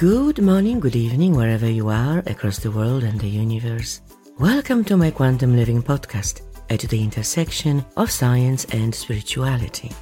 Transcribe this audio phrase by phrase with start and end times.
[0.00, 4.00] Good morning, good evening, wherever you are across the world and the universe.
[4.38, 6.40] Welcome to my Quantum Living podcast
[6.70, 9.92] at the intersection of science and spirituality.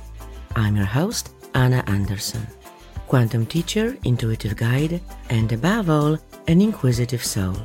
[0.54, 2.46] I'm your host, Anna Anderson,
[3.08, 5.00] quantum teacher, intuitive guide,
[5.30, 7.56] and above all, an inquisitive soul.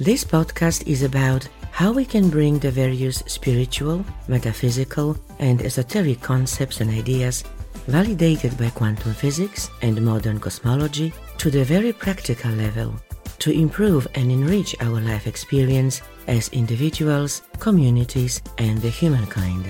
[0.00, 6.80] This podcast is about how we can bring the various spiritual, metaphysical, and esoteric concepts
[6.80, 7.44] and ideas
[7.86, 12.94] validated by quantum physics and modern cosmology to the very practical level
[13.40, 19.66] to improve and enrich our life experience as individuals, communities, and the humankind.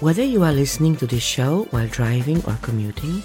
[0.00, 3.22] Whether you are listening to this show while driving or commuting,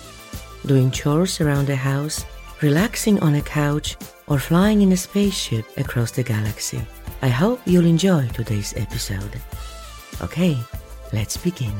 [0.65, 2.25] doing chores around the house,
[2.61, 3.95] relaxing on a couch,
[4.27, 6.81] or flying in a spaceship across the galaxy,
[7.21, 9.39] I hope you'll enjoy today's episode.
[10.21, 10.57] Okay,
[11.13, 11.75] let's begin.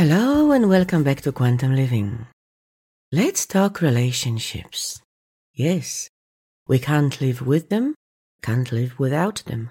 [0.00, 2.26] Hello and welcome back to Quantum Living.
[3.12, 5.02] Let's talk relationships.
[5.52, 6.08] Yes,
[6.66, 7.94] we can't live with them,
[8.40, 9.68] can't live without them.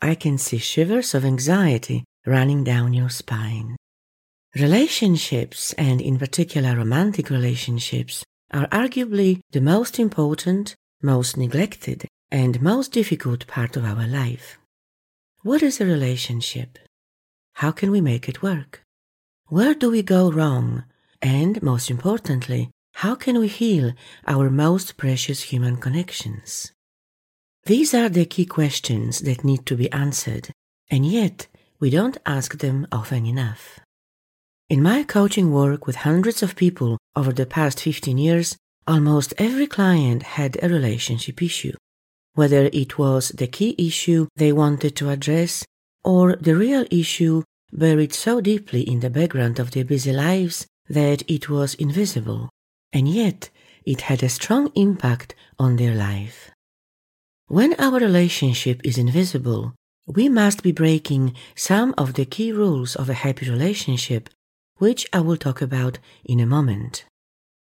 [0.00, 3.76] I can see shivers of anxiety running down your spine.
[4.56, 12.92] Relationships, and in particular romantic relationships, are arguably the most important, most neglected, and most
[12.92, 14.58] difficult part of our life.
[15.42, 16.78] What is a relationship?
[17.56, 18.80] How can we make it work?
[19.50, 20.84] Where do we go wrong?
[21.20, 26.70] And most importantly, how can we heal our most precious human connections?
[27.64, 30.50] These are the key questions that need to be answered,
[30.88, 31.48] and yet
[31.80, 33.80] we don't ask them often enough.
[34.68, 38.56] In my coaching work with hundreds of people over the past 15 years,
[38.86, 41.74] almost every client had a relationship issue.
[42.34, 45.64] Whether it was the key issue they wanted to address
[46.04, 47.42] or the real issue
[47.72, 52.50] buried so deeply in the background of their busy lives that it was invisible,
[52.92, 53.50] and yet
[53.84, 56.50] it had a strong impact on their life.
[57.46, 59.74] When our relationship is invisible,
[60.06, 64.28] we must be breaking some of the key rules of a happy relationship,
[64.78, 67.04] which I will talk about in a moment.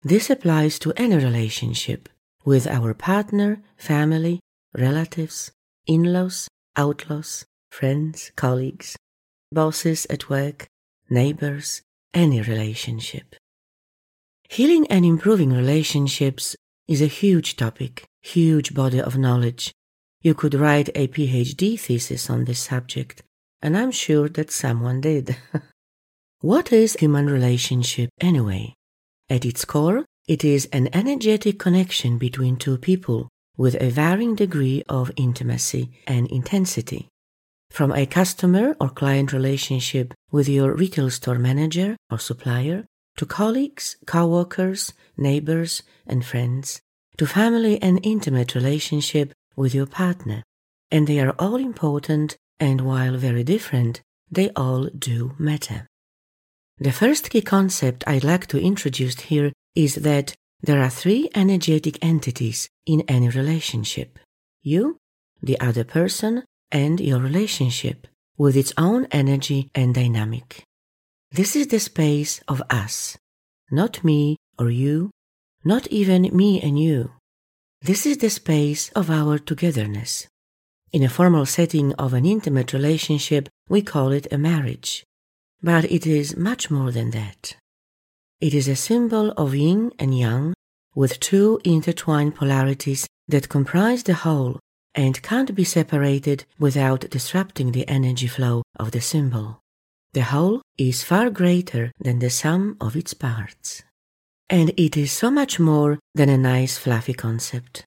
[0.02, 2.08] This applies to any relationship
[2.44, 4.40] with our partner, family,
[4.74, 5.50] relatives,
[5.86, 8.96] in laws, outlaws, friends, colleagues,
[9.52, 10.68] bosses at work,
[11.08, 11.82] neighbors,
[12.14, 13.34] any relationship.
[14.48, 16.56] Healing and improving relationships
[16.88, 19.72] is a huge topic, huge body of knowledge.
[20.22, 23.22] You could write a PhD thesis on this subject,
[23.62, 25.36] and I'm sure that someone did.
[26.40, 28.74] what is human relationship anyway?
[29.28, 34.82] At its core, it is an energetic connection between two people with a varying degree
[34.88, 37.08] of intimacy and intensity
[37.70, 42.84] from a customer or client relationship with your retail store manager or supplier
[43.16, 46.80] to colleagues, co-workers, neighbors, and friends,
[47.16, 50.42] to family and intimate relationship with your partner.
[50.90, 54.00] And they are all important, and while very different,
[54.30, 55.86] they all do matter.
[56.78, 61.98] The first key concept I'd like to introduce here is that there are three energetic
[62.02, 64.18] entities in any relationship.
[64.62, 64.96] You,
[65.42, 70.64] the other person, and your relationship with its own energy and dynamic.
[71.30, 73.16] This is the space of us,
[73.70, 75.10] not me or you,
[75.64, 77.12] not even me and you.
[77.82, 80.26] This is the space of our togetherness.
[80.92, 85.04] In a formal setting of an intimate relationship, we call it a marriage.
[85.62, 87.56] But it is much more than that.
[88.40, 90.54] It is a symbol of yin and yang
[90.94, 94.58] with two intertwined polarities that comprise the whole
[94.94, 99.60] and can't be separated without disrupting the energy flow of the symbol.
[100.12, 103.82] The whole is far greater than the sum of its parts.
[104.48, 107.84] And it is so much more than a nice fluffy concept.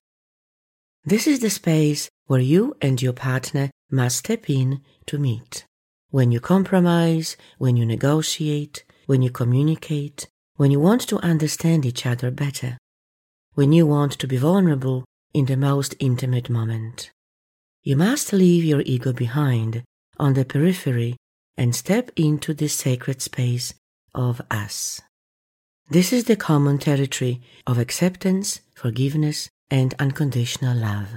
[1.04, 5.66] This is the space where you and your partner must step in to meet.
[6.10, 10.26] When you compromise, when you negotiate, when you communicate,
[10.56, 12.78] when you want to understand each other better,
[13.52, 15.04] when you want to be vulnerable
[15.34, 17.10] in the most intimate moment.
[17.82, 19.82] You must leave your ego behind
[20.18, 21.16] on the periphery
[21.56, 23.74] and step into this sacred space
[24.14, 25.02] of us.
[25.90, 31.08] This is the common territory of acceptance, forgiveness, and unconditional love.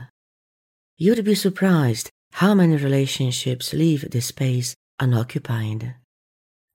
[0.98, 5.96] You'd be surprised how many relationships leave this space unoccupied.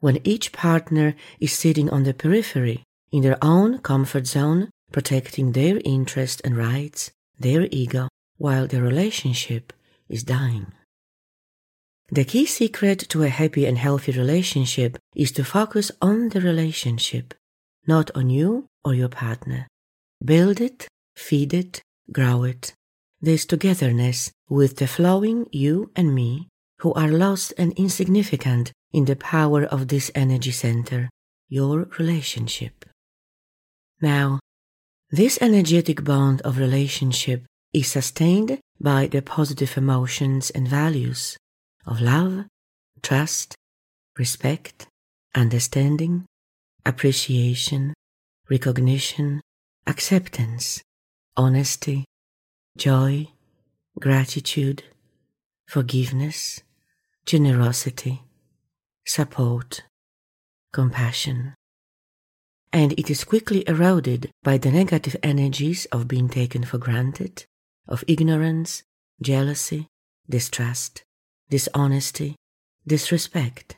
[0.01, 5.81] When each partner is sitting on the periphery in their own comfort zone, protecting their
[5.85, 7.11] interests and rights,
[7.43, 8.09] their ego,
[8.39, 9.73] while the relationship
[10.09, 10.73] is dying.
[12.11, 17.35] The key secret to a happy and healthy relationship is to focus on the relationship,
[17.87, 19.67] not on you or your partner.
[20.23, 22.75] Build it, feed it, grow it.
[23.21, 26.49] This togetherness with the flowing you and me,
[26.81, 31.09] who are lost and insignificant in the power of this energy center,
[31.49, 32.85] your relationship.
[34.01, 34.41] Now,
[35.13, 37.45] this energetic bond of relationship
[37.75, 41.37] is sustained by the positive emotions and values
[41.87, 42.47] of love,
[43.03, 43.55] trust,
[44.19, 44.87] respect,
[45.35, 46.25] understanding,
[46.87, 47.93] appreciation,
[48.49, 49.43] recognition,
[49.87, 50.81] acceptance,
[51.37, 52.07] honesty,
[52.79, 53.29] joy,
[54.01, 54.83] gratitude,
[55.69, 56.63] forgiveness,
[57.27, 58.23] generosity,
[59.07, 59.83] support,
[60.73, 61.53] compassion.
[62.73, 67.45] And it is quickly eroded by the negative energies of being taken for granted,
[67.87, 68.83] of ignorance,
[69.21, 69.89] jealousy,
[70.29, 71.05] distrust,
[71.51, 72.35] dishonesty,
[72.87, 73.77] disrespect,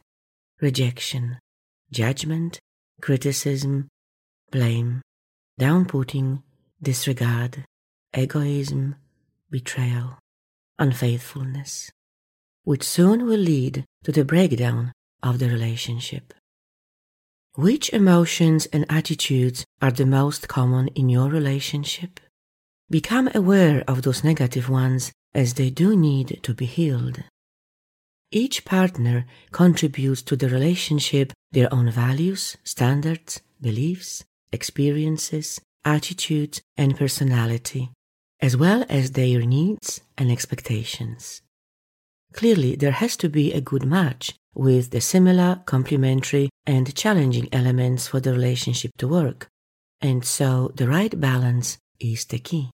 [0.60, 1.38] rejection,
[1.90, 2.60] judgment,
[3.00, 3.88] criticism,
[4.52, 5.02] blame,
[5.60, 6.42] downputting,
[6.80, 7.64] disregard,
[8.16, 8.94] egoism,
[9.50, 10.18] betrayal,
[10.78, 11.90] unfaithfulness,
[12.62, 14.92] which soon will lead to the breakdown
[15.22, 16.32] of the relationship.
[17.56, 22.18] Which emotions and attitudes are the most common in your relationship?
[22.90, 27.22] Become aware of those negative ones as they do need to be healed.
[28.32, 37.92] Each partner contributes to the relationship their own values, standards, beliefs, experiences, attitudes, and personality,
[38.40, 41.42] as well as their needs and expectations.
[42.32, 48.08] Clearly, there has to be a good match with the similar, complementary, and challenging elements
[48.08, 49.48] for the relationship to work,
[50.00, 52.70] and so the right balance is the key.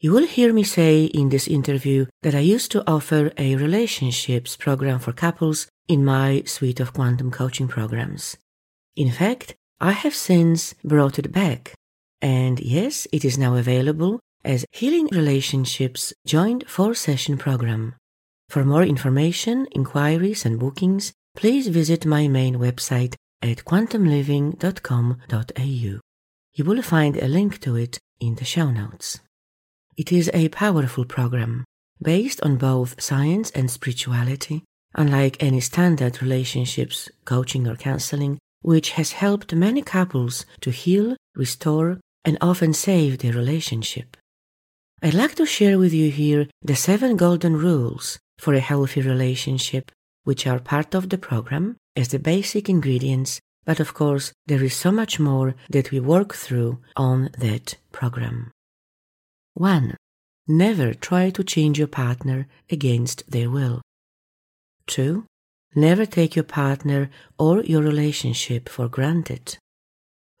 [0.00, 4.56] You will hear me say in this interview that I used to offer a relationships
[4.56, 8.36] program for couples in my suite of quantum coaching programs.
[8.96, 11.74] In fact, I have since brought it back.
[12.20, 17.94] And yes, it is now available as Healing Relationships Joint 4 Session Program.
[18.52, 26.00] For more information, inquiries, and bookings, please visit my main website at quantumliving.com.au.
[26.54, 29.20] You will find a link to it in the show notes.
[29.96, 31.64] It is a powerful program
[32.02, 34.64] based on both science and spirituality,
[34.94, 42.00] unlike any standard relationships, coaching, or counseling, which has helped many couples to heal, restore,
[42.22, 44.18] and often save their relationship.
[45.02, 49.92] I'd like to share with you here the seven golden rules for a healthy relationship,
[50.24, 54.74] which are part of the program as the basic ingredients, but of course, there is
[54.74, 58.50] so much more that we work through on that program.
[59.54, 59.96] 1.
[60.48, 63.80] Never try to change your partner against their will.
[64.88, 65.24] 2.
[65.76, 69.56] Never take your partner or your relationship for granted.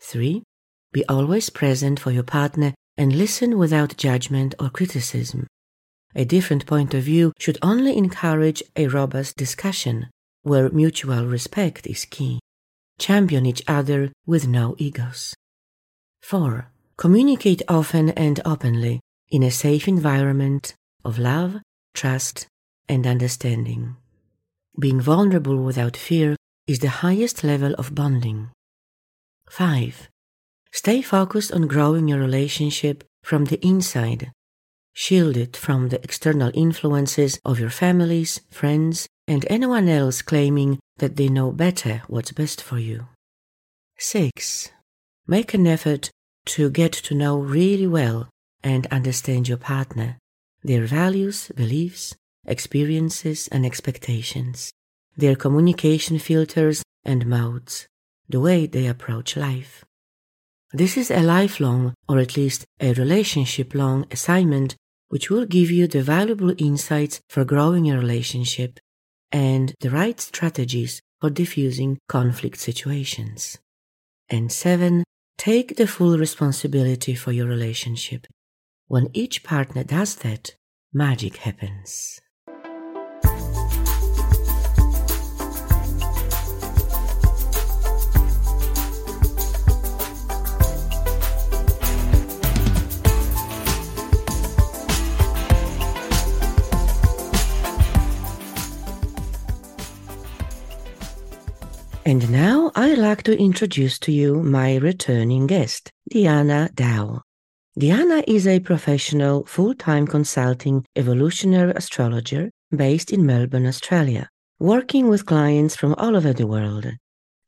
[0.00, 0.42] 3.
[0.92, 5.46] Be always present for your partner and listen without judgment or criticism.
[6.14, 10.08] A different point of view should only encourage a robust discussion
[10.42, 12.40] where mutual respect is key.
[12.98, 15.34] Champion each other with no egos.
[16.20, 16.68] 4.
[16.96, 21.56] Communicate often and openly in a safe environment of love,
[21.94, 22.46] trust,
[22.88, 23.96] and understanding.
[24.78, 28.50] Being vulnerable without fear is the highest level of bonding.
[29.48, 30.08] 5.
[30.72, 34.30] Stay focused on growing your relationship from the inside,
[34.94, 41.28] shielded from the external influences of your families, friends, and anyone else claiming that they
[41.28, 43.06] know better what's best for you.
[43.98, 44.70] 6.
[45.26, 46.10] Make an effort
[46.46, 48.28] to get to know really well
[48.62, 50.18] and understand your partner,
[50.62, 52.14] their values, beliefs,
[52.46, 54.72] experiences, and expectations,
[55.16, 57.86] their communication filters and modes,
[58.28, 59.84] the way they approach life.
[60.72, 64.74] This is a lifelong, or at least a relationship long assignment
[65.12, 68.80] which will give you the valuable insights for growing your relationship
[69.30, 73.58] and the right strategies for diffusing conflict situations.
[74.30, 75.04] And seven,
[75.36, 78.26] take the full responsibility for your relationship
[78.86, 80.54] when each partner does that,
[80.94, 82.18] magic happens.
[102.12, 107.22] And now I'd like to introduce to you my returning guest, Dijana Dawe.
[107.80, 114.28] Dijana is a professional, full time consulting evolutionary astrologer, based in Melbourne, Australia,
[114.58, 116.84] working with clients from all over the world.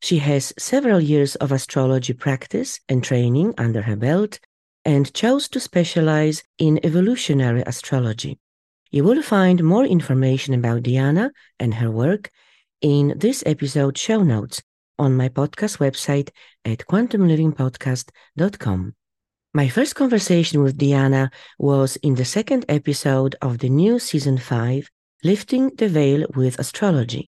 [0.01, 4.39] She has several years of astrology practice and training under her belt
[4.83, 8.39] and chose to specialize in evolutionary astrology.
[8.89, 11.29] You will find more information about Dijana
[11.59, 12.31] and her work
[12.85, 14.61] in this episode show notes
[14.99, 16.29] on my podcast website
[16.65, 18.93] at quantumlivingpodcast.com.
[19.55, 24.87] My first conversation with Dijana was in the second episode of the new season 5,
[25.23, 27.27] Lifting the Veil with Astrology.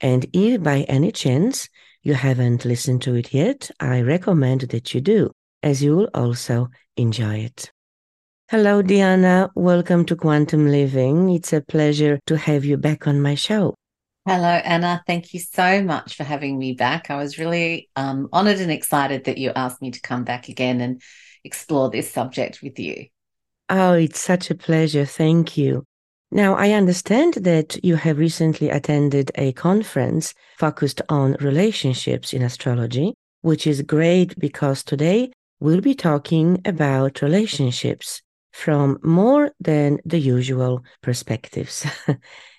[0.00, 1.68] And if by any chance
[2.02, 5.30] you haven't listened to it yet, I recommend that you do,
[5.62, 7.70] as you will also enjoy it.
[8.50, 9.50] Hello, Dijana.
[9.54, 11.30] Welcome to Quantum Living.
[11.30, 13.76] It's a pleasure to have you back on my show.
[14.28, 15.04] Hello, Anna.
[15.06, 17.10] Thank you so much for having me back.
[17.10, 20.80] I was really um, honored and excited that you asked me to come back again
[20.80, 21.00] and
[21.44, 23.06] explore this subject with you.
[23.68, 25.04] Oh, it's such a pleasure.
[25.04, 25.84] Thank you.
[26.32, 33.14] Now, I understand that you have recently attended a conference focused on relationships in astrology,
[33.42, 35.30] which is great because today
[35.60, 41.86] we'll be talking about relationships from more than the usual perspectives.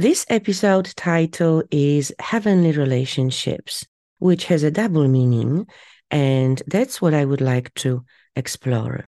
[0.00, 3.84] this episode title is Heavenly Relationships,
[4.18, 5.66] which has a double meaning,
[6.10, 8.02] and that's what I would like to
[8.34, 9.04] explore.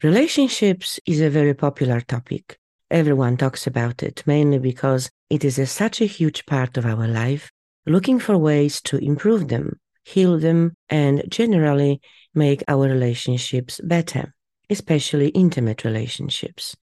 [0.00, 2.56] Relationships is a very popular topic.
[2.88, 7.08] Everyone talks about it, mainly because it is a, such a huge part of our
[7.08, 7.50] life,
[7.84, 12.00] looking for ways to improve them, heal them, and generally
[12.32, 14.32] make our relationships better
[14.70, 16.74] especially intimate relationships.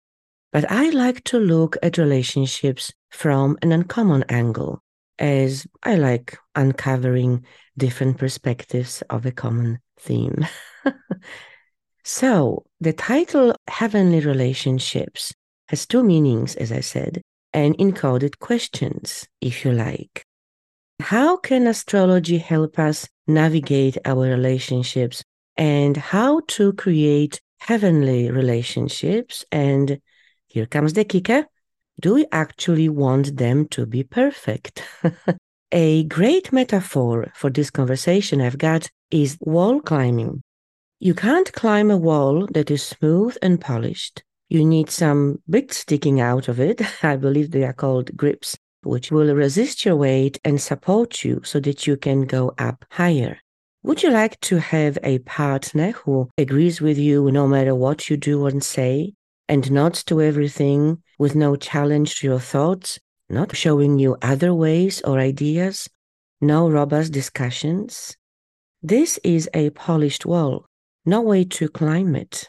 [0.51, 4.81] But I like to look at relationships from an uncommon angle,
[5.17, 7.45] as I like uncovering
[7.77, 10.45] different perspectives of a common theme.
[12.03, 15.33] so, the title Heavenly Relationships
[15.69, 17.21] has two meanings, as I said,
[17.53, 20.23] and encoded questions, if you like.
[20.99, 25.23] How can astrology help us navigate our relationships
[25.57, 29.45] and how to create heavenly relationships.
[29.51, 29.99] And
[30.51, 31.45] here comes the kicker
[32.01, 34.83] do we actually want them to be perfect?
[35.71, 40.41] A great metaphor for this conversation I've got is wall climbing.
[40.99, 44.23] You can't climb a wall that is smooth and polished.
[44.49, 46.81] You need some bricks sticking out of it.
[47.03, 51.59] I believe they are called grips, which will resist your weight and support you so
[51.61, 53.37] that you can go up higher.
[53.83, 58.17] Would you like to have a partner who agrees with you no matter what you
[58.17, 59.13] do and say,
[59.51, 62.97] and nods to everything with no challenge to your thoughts,
[63.29, 65.87] not showing you other ways or ideas,
[66.41, 68.17] no robust discussions?
[68.81, 70.65] This is a polished wall,
[71.05, 72.47] no way to climb it.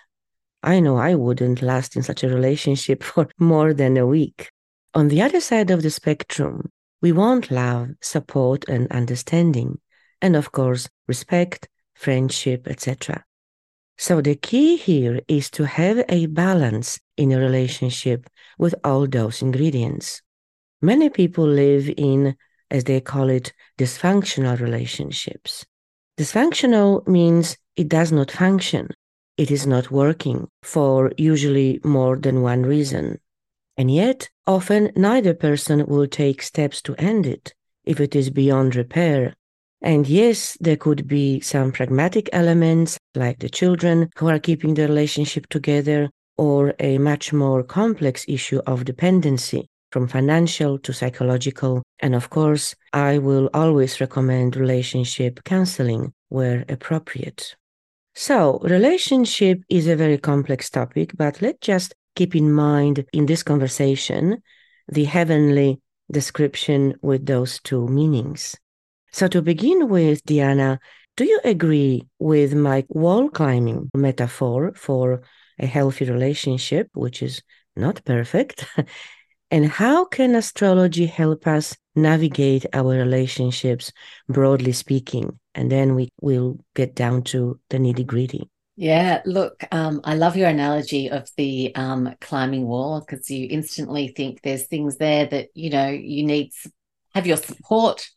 [0.62, 4.50] I know I wouldn't last in such a relationship for more than a week.
[4.94, 6.70] On the other side of the spectrum,
[7.02, 9.78] we want love, support, and understanding
[10.22, 13.24] and of course, respect, friendship, etc.
[14.02, 18.28] So the key here is to have a balance in a relationship
[18.58, 20.20] with all those ingredients.
[20.80, 22.34] Many people live in,
[22.68, 25.64] as they call it, dysfunctional relationships.
[26.18, 28.88] Dysfunctional means it does not function.
[29.36, 33.20] It is not working for usually more than one reason.
[33.76, 37.54] And yet, often neither person will take steps to end it
[37.84, 39.36] if it is beyond repair
[39.82, 44.86] and yes, there could be some pragmatic elements like the children who are keeping the
[44.86, 51.82] relationship together or a much more complex issue of dependency from financial to psychological.
[52.00, 57.54] And of course, I will always recommend relationship counseling where appropriate.
[58.14, 63.42] So, relationship is a very complex topic, but let's just keep in mind in this
[63.42, 64.42] conversation
[64.88, 68.56] the heavenly description with those two meanings.
[69.12, 70.78] So, to begin with, Dijana,
[71.16, 75.22] do you agree with my wall climbing metaphor for
[75.58, 77.42] a healthy relationship, which is
[77.76, 78.66] not perfect?
[79.50, 83.92] and how can astrology help us navigate our relationships,
[84.28, 85.38] broadly speaking?
[85.54, 88.48] And then we will get down to the nitty gritty.
[88.76, 94.08] Yeah, look, um, I love your analogy of the um, climbing wall because you instantly
[94.08, 96.52] think there's things there that you know you need
[97.14, 98.08] have your support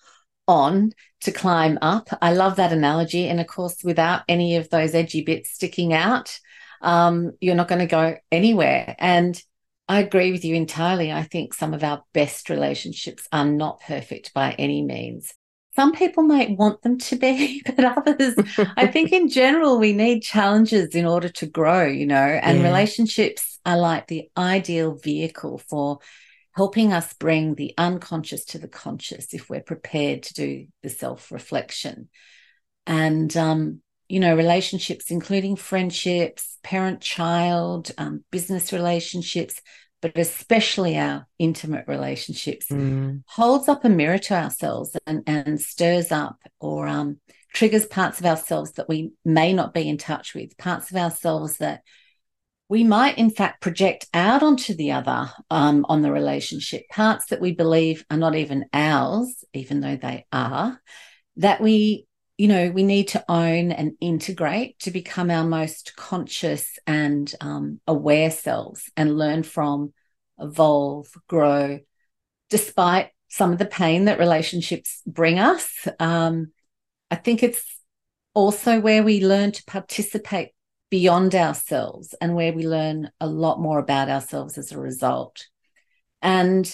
[0.48, 2.10] on to climb up.
[2.22, 3.28] I love that analogy.
[3.28, 6.40] And of course, without any of those edgy bits sticking out,
[6.82, 8.96] um, you're not going to go anywhere.
[9.00, 9.42] And
[9.88, 11.12] I agree with you entirely.
[11.12, 15.34] I think some of our best relationships are not perfect by any means.
[15.76, 18.36] Some people might want them to be, but others,
[18.78, 22.64] I think in general, we need challenges in order to grow, you know, and yeah.
[22.66, 26.00] relationships are like the ideal vehicle for
[26.56, 31.32] helping us bring the unconscious to the conscious if we're prepared to do the self
[31.32, 32.10] reflection.
[32.88, 39.60] And, um, you know, relationships, including friendships, parent child, um, business relationships,
[40.02, 43.24] but especially our intimate relationships, mm.
[43.28, 47.20] holds up a mirror to ourselves and, and stirs up or um,
[47.54, 51.58] triggers parts of ourselves that we may not be in touch with, parts of ourselves
[51.58, 51.82] that
[52.68, 57.42] we might in fact project out onto the other um, on the relationship parts that
[57.42, 60.80] we believe are not even ours even though they are
[61.38, 62.08] that we
[62.38, 67.80] you know we need to own and integrate to become our most conscious and um,
[67.88, 69.94] aware selves and learn from
[70.40, 71.80] evolve grow
[72.50, 75.88] despite some of the pain that relationships bring us.
[76.00, 76.52] Um,
[77.12, 77.64] i think it's
[78.34, 80.50] also where we learn to participate
[80.90, 85.48] beyond ourselves and where we learn a lot more about ourselves as a result.
[86.22, 86.72] And,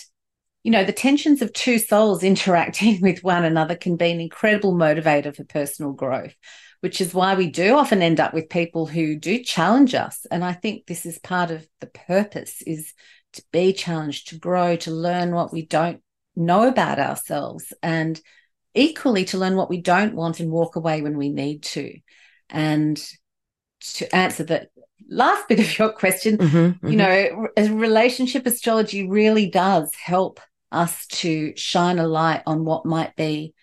[0.63, 4.74] you know, the tensions of two souls interacting with one another can be an incredible
[4.74, 6.34] motivator for personal growth,
[6.82, 10.25] which is why we do often end up with people who do challenge us.
[10.30, 12.94] And I think this is part of the purpose is
[13.34, 16.01] to be challenged, to grow, to learn what we don't
[16.36, 18.20] know about ourselves and
[18.74, 21.94] equally to learn what we don't want and walk away when we need to.
[22.50, 23.01] And
[23.81, 24.67] to answer the
[25.09, 26.88] last bit of your question, mm-hmm, mm-hmm.
[26.88, 30.39] you know, relationship astrology really does help
[30.71, 33.53] us to shine a light on what might be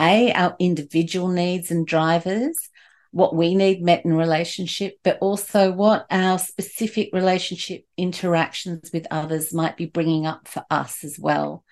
[0.00, 2.70] a our individual needs and drivers
[3.10, 9.54] what we need met in relationship but also what our specific relationship interactions with others
[9.54, 11.62] might be bringing up for us as well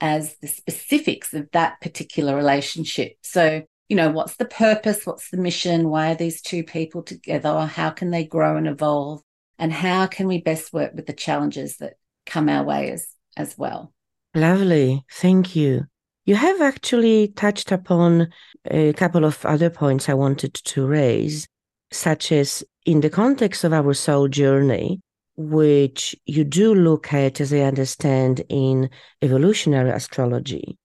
[0.00, 5.06] as the specifics of that particular relationship so you know, what's the purpose?
[5.06, 5.88] What's the mission?
[5.88, 7.66] Why are these two people together?
[7.66, 9.22] How can they grow and evolve?
[9.58, 11.94] And how can we best work with the challenges that
[12.26, 13.92] come our way as, as well?
[14.34, 15.04] Lovely.
[15.10, 15.84] Thank you.
[16.24, 18.28] You have actually touched upon
[18.70, 21.46] a couple of other points I wanted to raise,
[21.90, 25.00] such as in the context of our soul journey,
[25.36, 28.88] which you do look at, as I understand, in
[29.20, 30.78] evolutionary astrology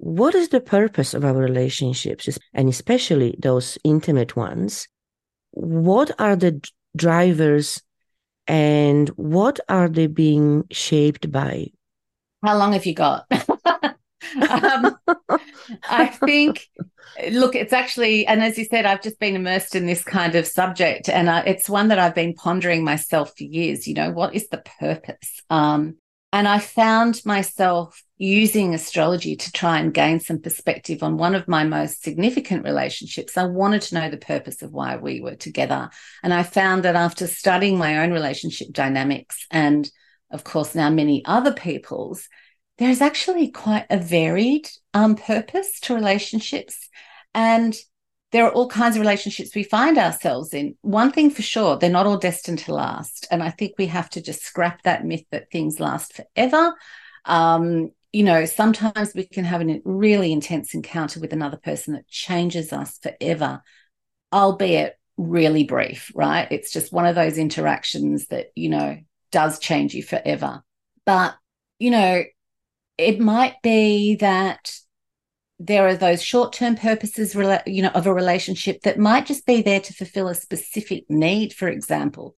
[0.00, 4.88] what is the purpose of our relationships, and especially those intimate ones?
[5.50, 7.82] What are the drivers
[8.46, 11.66] and what are they being shaped by?
[12.42, 13.26] How long have you got?
[14.48, 14.96] um,
[15.90, 16.66] I think,
[17.30, 20.46] look, it's actually, and as you said, I've just been immersed in this kind of
[20.46, 23.86] subject, and uh, it's one that I've been pondering myself for years.
[23.86, 25.42] You know, what is the purpose?
[25.50, 25.98] Um,
[26.32, 31.48] and I found myself using astrology to try and gain some perspective on one of
[31.48, 33.36] my most significant relationships.
[33.36, 35.90] I wanted to know the purpose of why we were together.
[36.22, 39.90] And I found that after studying my own relationship dynamics and,
[40.30, 42.28] of course, now many other people's,
[42.78, 46.88] there's actually quite a varied um, purpose to relationships.
[47.34, 47.74] And
[48.32, 50.76] there are all kinds of relationships we find ourselves in.
[50.82, 53.26] One thing for sure, they're not all destined to last.
[53.30, 56.74] And I think we have to just scrap that myth that things last forever.
[57.24, 62.08] Um, you know, sometimes we can have a really intense encounter with another person that
[62.08, 63.62] changes us forever,
[64.32, 66.48] albeit really brief, right?
[66.50, 68.98] It's just one of those interactions that, you know,
[69.32, 70.62] does change you forever.
[71.04, 71.34] But,
[71.78, 72.24] you know,
[72.96, 74.72] it might be that
[75.62, 77.34] there are those short-term purposes
[77.66, 81.52] you know of a relationship that might just be there to fulfill a specific need
[81.52, 82.34] for example.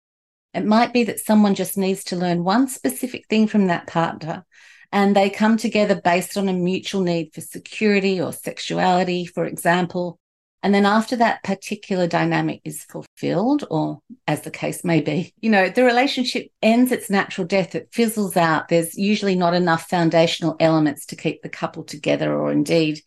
[0.53, 4.45] It might be that someone just needs to learn one specific thing from that partner
[4.91, 10.19] and they come together based on a mutual need for security or sexuality for example
[10.63, 15.51] and then after that particular dynamic is fulfilled or as the case may be you
[15.51, 20.57] know the relationship ends its natural death it fizzles out there's usually not enough foundational
[20.61, 23.01] elements to keep the couple together or indeed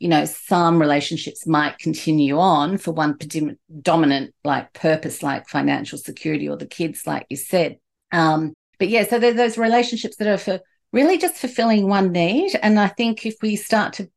[0.00, 3.16] you know some relationships might continue on for one
[3.82, 7.78] dominant like purpose like financial security or the kids like you said.
[8.10, 10.60] Um but yeah so there's those relationships that are for
[10.92, 12.58] really just fulfilling one need.
[12.62, 14.10] And i think if we start to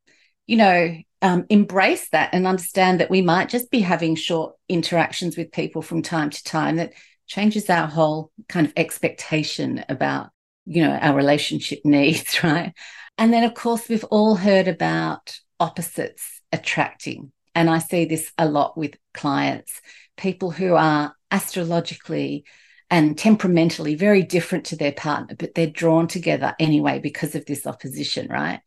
[0.48, 5.38] you know um, embrace that and understand that we might just be having short interactions
[5.38, 6.94] with people from time to time that
[7.28, 10.30] changes our whole kind of expectation about
[10.66, 12.74] you know our relationship needs right?
[13.18, 17.32] And then of course we've all heard about opposites attracting.
[17.56, 19.80] And i see this a lot with clients
[20.18, 22.46] people who are astrologically
[22.90, 27.66] and temperamentally very different to their partner but they're drawn together anyway because of this
[27.68, 28.60] opposition right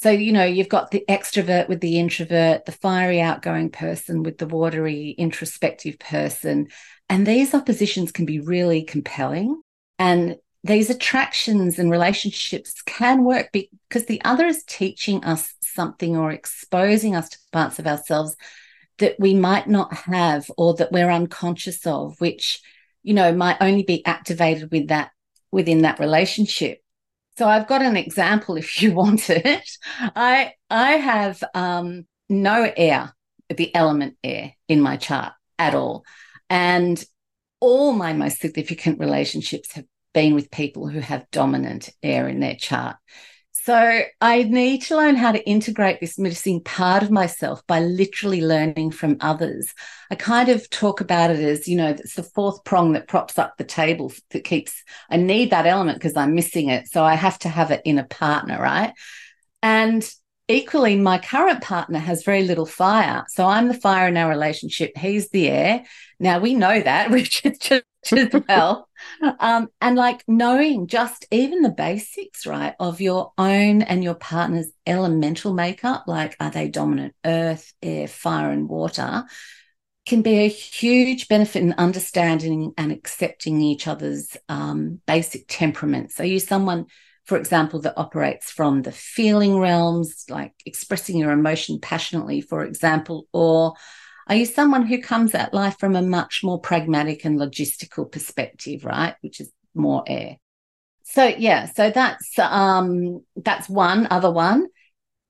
[0.00, 4.38] so, you know, you've got the extrovert with the introvert, the fiery, outgoing person with
[4.38, 6.68] the watery, introspective person.
[7.08, 9.60] And these oppositions can be really compelling.
[9.98, 16.30] And these attractions and relationships can work because the other is teaching us something or
[16.30, 18.36] exposing us to parts of ourselves
[18.98, 22.60] that we might not have or that we're unconscious of, which,
[23.02, 25.10] you know, might only be activated with that
[25.50, 26.82] within that relationship.
[27.38, 29.70] So I've got an example if you want it.
[30.00, 33.14] I I have um, no air,
[33.48, 36.04] the element air in my chart at all.
[36.50, 37.02] And
[37.60, 42.56] all my most significant relationships have been with people who have dominant air in their
[42.56, 42.96] chart.
[43.68, 48.40] So I need to learn how to integrate this missing part of myself by literally
[48.40, 49.74] learning from others.
[50.10, 53.38] I kind of talk about it as, you know, it's the fourth prong that props
[53.38, 56.88] up the table that keeps, I need that element because I'm missing it.
[56.88, 58.94] So I have to have it in a partner, right?
[59.62, 60.02] And
[60.48, 63.26] equally, my current partner has very little fire.
[63.28, 64.96] So I'm the fire in our relationship.
[64.96, 65.84] He's the air.
[66.18, 68.88] Now we know that, which is just as well.
[69.40, 74.70] Um, and like knowing just even the basics, right, of your own and your partner's
[74.86, 79.24] elemental makeup, like are they dominant earth, air, fire, and water,
[80.06, 86.18] can be a huge benefit in understanding and accepting each other's um, basic temperaments.
[86.18, 86.86] Are you someone
[87.28, 93.28] for example, that operates from the feeling realms, like expressing your emotion passionately, for example,
[93.34, 93.74] or
[94.28, 98.84] are you someone who comes at life from a much more pragmatic and logistical perspective,
[98.84, 99.14] right?
[99.20, 100.36] Which is more air.
[101.04, 104.66] So yeah, so that's um that's one other one.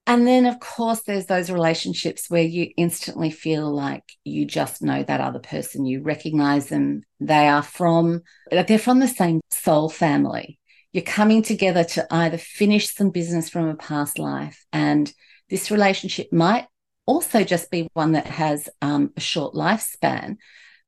[0.07, 5.03] And then of course there's those relationships where you instantly feel like you just know
[5.03, 10.59] that other person, you recognize them, they are from they're from the same soul family
[10.93, 14.65] you're coming together to either finish some business from a past life.
[14.73, 15.13] And
[15.51, 16.67] this relationship might
[17.09, 20.37] also just be one that has um, a short lifespan,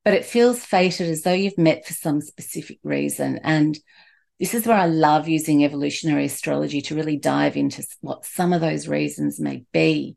[0.04, 3.40] but it feels fated as though you've met for some specific reason.
[3.42, 3.78] And
[4.38, 8.60] this is where I love using evolutionary astrology to really dive into what some of
[8.60, 10.16] those reasons may be.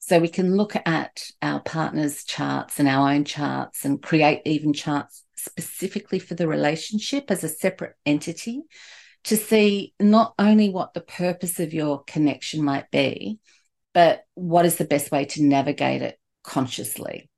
[0.00, 4.74] So we can look at our partner's charts and our own charts and create even
[4.74, 8.64] charts specifically for the relationship as a separate entity
[9.24, 13.38] to see not only what the purpose of your connection might be,
[13.98, 17.28] but what is the best way to navigate it consciously.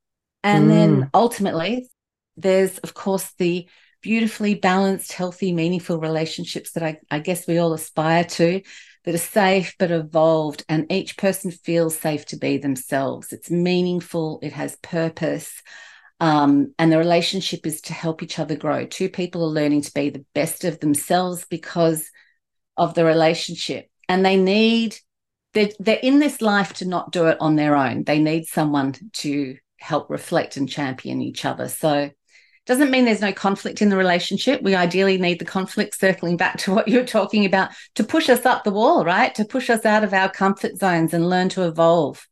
[0.44, 0.68] And mm.
[0.68, 1.88] then ultimately,
[2.36, 3.66] there's, of course, the
[4.02, 8.60] beautifully balanced, healthy, meaningful relationships that I, I guess we all aspire to
[9.06, 13.32] that are safe but evolved, and each person feels safe to be themselves.
[13.32, 15.62] It's meaningful, it has purpose.
[16.20, 18.84] Um, and the relationship is to help each other grow.
[18.84, 22.10] Two people are learning to be the best of themselves because
[22.76, 23.86] of the relationship.
[24.10, 24.98] And they need,
[25.52, 28.04] they're, they're in this life to not do it on their own.
[28.04, 31.68] They need someone to help reflect and champion each other.
[31.68, 32.10] So
[32.66, 34.62] doesn't mean there's no conflict in the relationship.
[34.62, 38.46] We ideally need the conflict, circling back to what you're talking about, to push us
[38.46, 39.34] up the wall, right?
[39.34, 42.28] To push us out of our comfort zones and learn to evolve.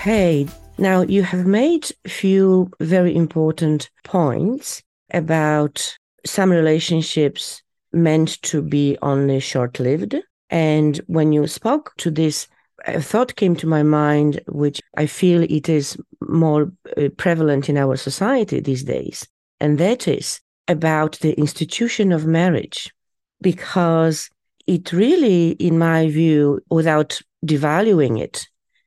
[0.00, 0.48] Okay.
[0.78, 4.82] Now you have made a few very important points
[5.12, 10.16] about some relationships meant to be only short lived.
[10.48, 12.48] And when you spoke to this,
[12.86, 17.76] a thought came to my mind, which I feel it is more uh, prevalent in
[17.76, 19.28] our society these days.
[19.60, 22.90] And that is about the institution of marriage,
[23.42, 24.30] because
[24.66, 28.46] it really, in my view, without devaluing it,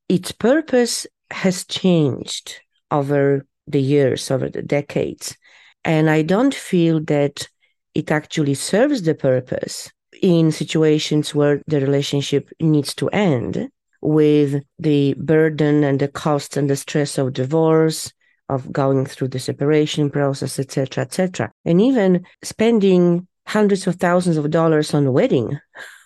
[0.09, 2.59] its purpose has changed
[2.91, 5.35] over the years, over the decades.
[5.83, 7.47] And I don't feel that
[7.93, 13.69] it actually serves the purpose in situations where the relationship needs to end
[14.01, 18.11] with the burden and the cost and the stress of divorce
[18.49, 24.49] of going through the separation process etc etc and even spending hundreds of thousands of
[24.51, 25.57] dollars on a wedding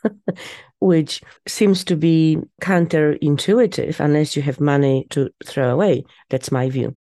[0.80, 6.04] which seems to be counterintuitive unless you have money to throw away.
[6.30, 6.96] That's my view.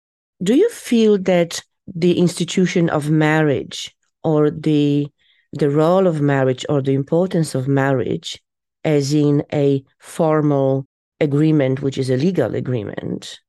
[0.42, 5.08] Do you feel that the institution of marriage or the
[5.52, 8.40] the role of marriage or the importance of marriage
[8.84, 10.86] as in a formal
[11.20, 13.40] agreement which is a legal agreement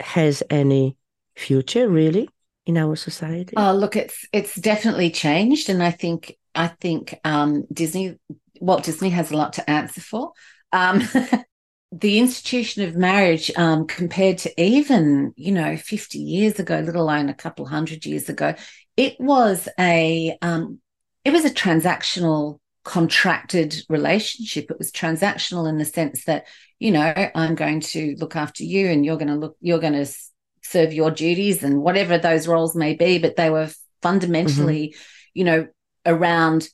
[0.00, 0.96] has any
[1.34, 2.28] future really
[2.66, 7.64] in our society oh look it's it's definitely changed and i think i think um,
[7.72, 8.16] disney
[8.60, 10.32] Walt Disney has a lot to answer for.
[10.72, 11.02] Um,
[11.92, 17.28] the institution of marriage um, compared to even you know 50 years ago let alone
[17.28, 18.54] a couple hundred years ago
[18.96, 20.80] it was a um,
[21.24, 26.46] it was a transactional contracted relationship it was transactional in the sense that
[26.78, 29.92] you know i'm going to look after you and you're going to look you're going
[29.92, 30.06] to
[30.62, 33.68] serve your duties and whatever those roles may be but they were
[34.02, 35.00] fundamentally mm-hmm.
[35.34, 35.66] you know
[36.04, 36.68] around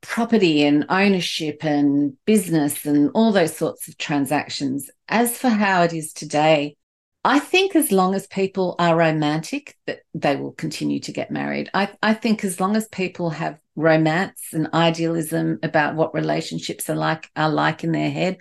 [0.00, 4.90] property and ownership and business and all those sorts of transactions.
[5.08, 6.76] As for how it is today,
[7.22, 11.70] I think as long as people are romantic, that they will continue to get married.
[11.74, 16.96] I, I think as long as people have romance and idealism about what relationships are
[16.96, 18.38] like are like in their head.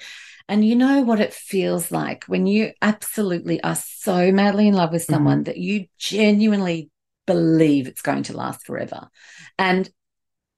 [0.48, 4.92] And you know what it feels like when you absolutely are so madly in love
[4.92, 5.14] with mm-hmm.
[5.14, 5.44] someone mm-hmm.
[5.44, 6.90] that you genuinely
[7.28, 9.10] believe it's going to last forever.
[9.58, 9.90] And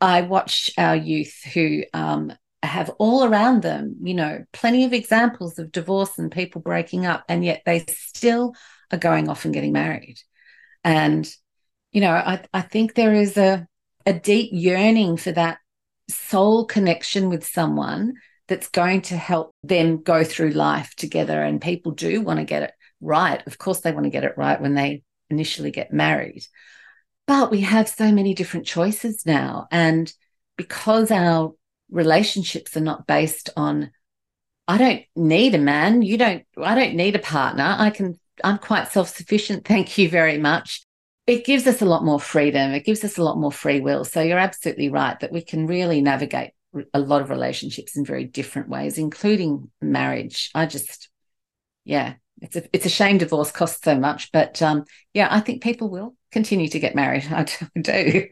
[0.01, 2.33] I watch our youth who um,
[2.63, 7.23] have all around them, you know, plenty of examples of divorce and people breaking up,
[7.29, 8.55] and yet they still
[8.91, 10.17] are going off and getting married.
[10.83, 11.31] And,
[11.91, 13.67] you know, I, I think there is a,
[14.05, 15.59] a deep yearning for that
[16.09, 18.13] soul connection with someone
[18.47, 21.41] that's going to help them go through life together.
[21.41, 23.41] And people do want to get it right.
[23.47, 26.43] Of course, they want to get it right when they initially get married.
[27.31, 29.65] But we have so many different choices now.
[29.71, 30.13] And
[30.57, 31.53] because our
[31.89, 33.91] relationships are not based on,
[34.67, 37.73] I don't need a man, you don't, I don't need a partner.
[37.79, 39.63] I can, I'm quite self sufficient.
[39.65, 40.85] Thank you very much.
[41.25, 42.73] It gives us a lot more freedom.
[42.73, 44.03] It gives us a lot more free will.
[44.03, 46.51] So you're absolutely right that we can really navigate
[46.93, 50.51] a lot of relationships in very different ways, including marriage.
[50.53, 51.07] I just,
[51.85, 55.61] yeah, it's a it's a shame divorce costs so much, but um, yeah, I think
[55.61, 57.25] people will continue to get married.
[57.31, 57.45] I
[57.79, 58.27] do,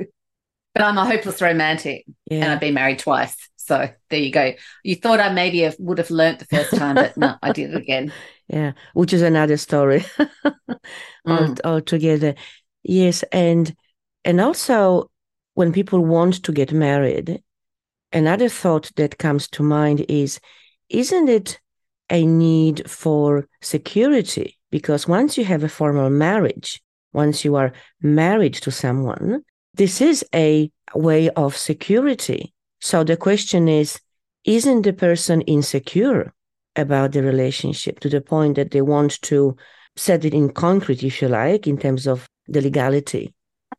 [0.74, 2.44] but I'm a hopeless romantic, yeah.
[2.44, 3.36] and I've been married twice.
[3.58, 4.54] So there you go.
[4.84, 7.72] You thought I maybe have, would have learnt the first time, but no, I did
[7.72, 8.12] it again.
[8.52, 10.04] Yeah, which is another story
[11.28, 11.60] mm.
[11.64, 12.34] altogether.
[12.82, 13.76] Yes, and
[14.26, 15.12] and also
[15.54, 17.44] when people want to get married,
[18.12, 20.40] another thought that comes to mind is,
[20.90, 21.60] isn't it
[22.10, 26.82] a need for security because once you have a formal marriage,
[27.14, 29.44] once you are married to someone,
[29.74, 32.54] this is a way of security.
[32.80, 34.00] So the question is
[34.46, 36.34] isn't the person insecure
[36.76, 39.56] about the relationship to the point that they want to
[39.96, 43.34] set it in concrete, if you like, in terms of the legality?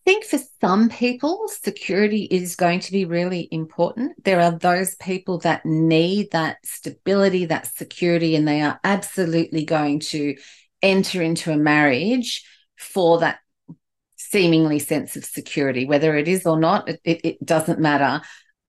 [0.05, 4.25] Think for some people, security is going to be really important.
[4.25, 10.01] There are those people that need that stability, that security, and they are absolutely going
[10.01, 10.37] to
[10.83, 12.45] enter into a marriage
[12.79, 13.41] for that
[14.17, 18.25] seemingly sense of security, whether it is or not, it, it doesn't matter.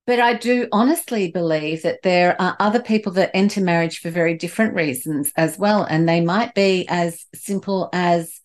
[0.07, 4.35] But I do honestly believe that there are other people that enter marriage for very
[4.35, 5.83] different reasons as well.
[5.83, 8.40] And they might be as simple as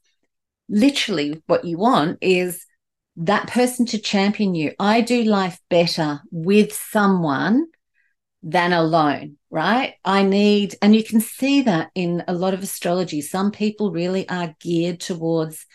[0.69, 2.65] literally what you want is
[3.17, 4.73] that person to champion you.
[4.79, 7.67] I do life better with someone
[8.43, 9.95] than alone, right?
[10.05, 13.21] I need, and you can see that in a lot of astrology.
[13.23, 15.67] Some people really are geared towards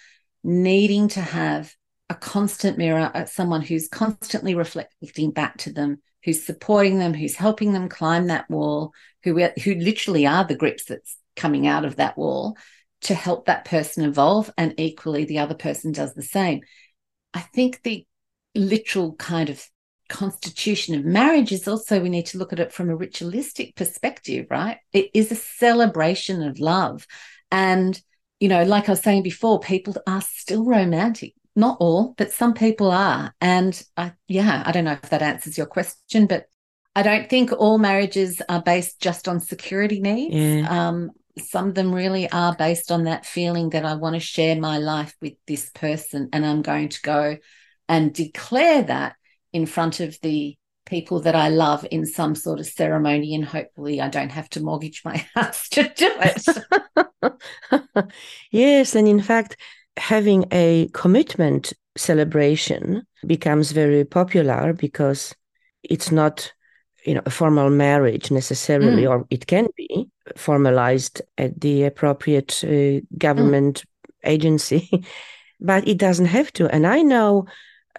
[0.43, 1.73] needing to have
[2.10, 7.36] a constant mirror, uh, someone who's constantly reflecting back to them, who's supporting them, who's
[7.36, 11.95] helping them climb that wall, who who literally are the grips that's coming out of
[11.95, 12.58] that wall
[13.02, 16.62] to help that person evolve, and equally the other person does the same.
[17.34, 18.06] I think the
[18.54, 19.66] literal kind of
[20.10, 24.46] constitution of marriage is also we need to look at it from a ritualistic perspective,
[24.50, 24.78] right?
[24.92, 27.08] It is a celebration of love.
[27.50, 28.00] And,
[28.40, 31.34] you know, like I was saying before, people are still romantic.
[31.56, 33.34] Not all, but some people are.
[33.42, 36.46] And I, yeah, I don't know if that answers your question, but
[36.96, 40.36] I don't think all marriages are based just on security needs.
[40.36, 40.68] Yeah.
[40.70, 44.56] Um, some of them really are based on that feeling that I want to share
[44.60, 47.38] my life with this person and I'm going to go
[47.88, 49.15] and declare that
[49.54, 54.02] in front of the people that I love in some sort of ceremony and hopefully
[54.02, 58.13] I don't have to mortgage my house to do it.
[58.52, 59.58] yes, and in fact
[59.98, 65.36] having a commitment celebration becomes very popular because
[65.84, 66.54] it's not
[67.06, 69.10] you know a formal marriage necessarily mm.
[69.10, 74.30] or it can be formalized at the appropriate uh, government mm.
[74.30, 74.90] agency
[75.60, 77.46] but it doesn't have to and i know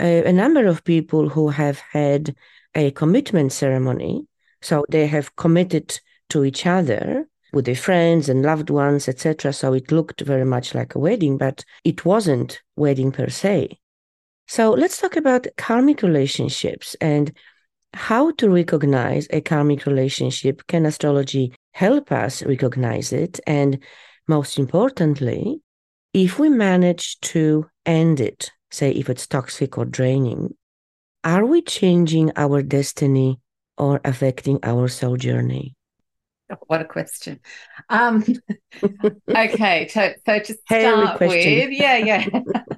[0.01, 2.35] uh, a number of people who have had
[2.75, 4.27] a commitment ceremony
[4.61, 9.73] so they have committed to each other with their friends and loved ones etc so
[9.75, 13.79] it looked very much like a wedding but it wasn't wedding per se
[14.47, 17.33] so let's talk about karmic relationships and
[17.95, 20.67] how to recognize a karmic relationship?
[20.67, 23.41] Can astrology help us recognize it.
[23.47, 23.79] And
[24.29, 25.61] most importantly,
[26.13, 30.55] if we manage to end it, say if it's toxic or draining,
[31.25, 33.41] are we changing our destiny
[33.79, 35.75] or affecting our soul journey?
[36.67, 37.41] What a question.
[37.89, 38.23] Um,
[39.29, 42.27] okay, so, so to start with, yeah, yeah.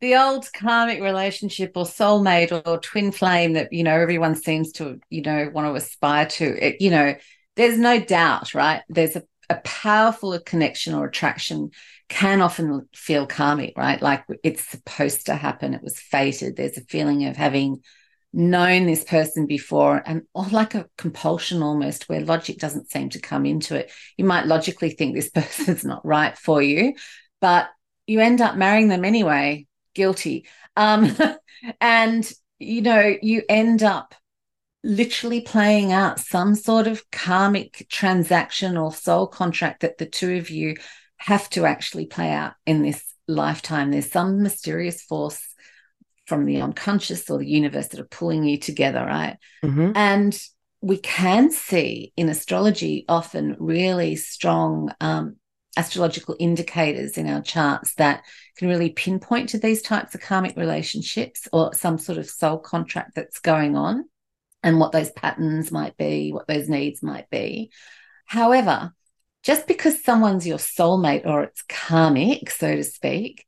[0.00, 4.98] the old karmic relationship or soulmate or, twin flame that, you know, everyone seems to,
[5.10, 7.14] you know, want to aspire to, it, you know,
[7.56, 8.82] there's no doubt, right?
[8.88, 11.70] There's a, a powerful connection or attraction
[12.08, 14.00] can often feel karmic, right?
[14.00, 15.74] Like it's supposed to happen.
[15.74, 16.56] It was fated.
[16.56, 17.82] There's a feeling of having
[18.32, 23.20] known this person before and or like a compulsion almost where logic doesn't seem to
[23.20, 23.90] come into it.
[24.16, 26.94] You might logically think this person's not right for you,
[27.40, 27.68] but
[28.06, 30.46] you end up marrying them anyway, guilty.
[30.76, 31.16] Um,
[31.80, 34.14] and you know, you end up
[34.82, 40.50] literally playing out some sort of karmic transaction or soul contract that the two of
[40.50, 40.76] you
[41.18, 43.90] have to actually play out in this lifetime.
[43.90, 45.46] There's some mysterious force
[46.26, 49.36] from the unconscious or the universe that are pulling you together, right?
[49.62, 49.92] Mm-hmm.
[49.94, 50.40] And
[50.80, 55.36] we can see in astrology often really strong um,
[55.76, 58.24] astrological indicators in our charts that
[58.56, 63.14] can really pinpoint to these types of karmic relationships or some sort of soul contract
[63.14, 64.04] that's going on
[64.62, 67.70] and what those patterns might be, what those needs might be.
[68.26, 68.92] However,
[69.42, 73.46] just because someone's your soulmate or it's karmic, so to speak,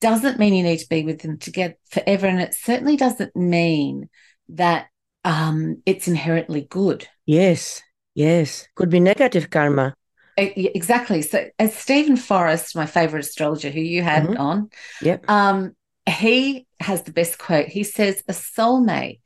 [0.00, 2.26] doesn't mean you need to be with them together forever.
[2.26, 4.08] And it certainly doesn't mean
[4.50, 4.86] that
[5.24, 7.08] um, it's inherently good.
[7.26, 7.82] Yes,
[8.14, 8.66] yes.
[8.74, 9.94] Could be negative karma.
[10.38, 11.22] Exactly.
[11.22, 14.40] So, as Steven Forrest, my favorite astrologer who you had mm-hmm.
[14.40, 14.70] on,
[15.02, 15.28] yep.
[15.28, 15.74] Um,
[16.08, 17.66] he has the best quote.
[17.66, 19.20] He says, A soulmate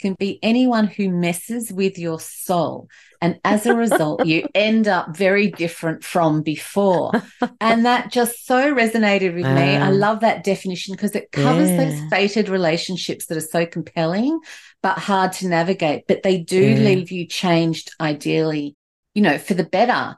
[0.00, 2.88] can be anyone who messes with your soul.
[3.22, 7.12] And as a result, you end up very different from before.
[7.60, 9.76] And that just so resonated with uh, me.
[9.76, 11.84] I love that definition because it covers yeah.
[11.84, 14.38] those fated relationships that are so compelling,
[14.82, 16.04] but hard to navigate.
[16.06, 16.76] But they do yeah.
[16.76, 18.76] leave you changed, ideally,
[19.14, 20.16] you know, for the better.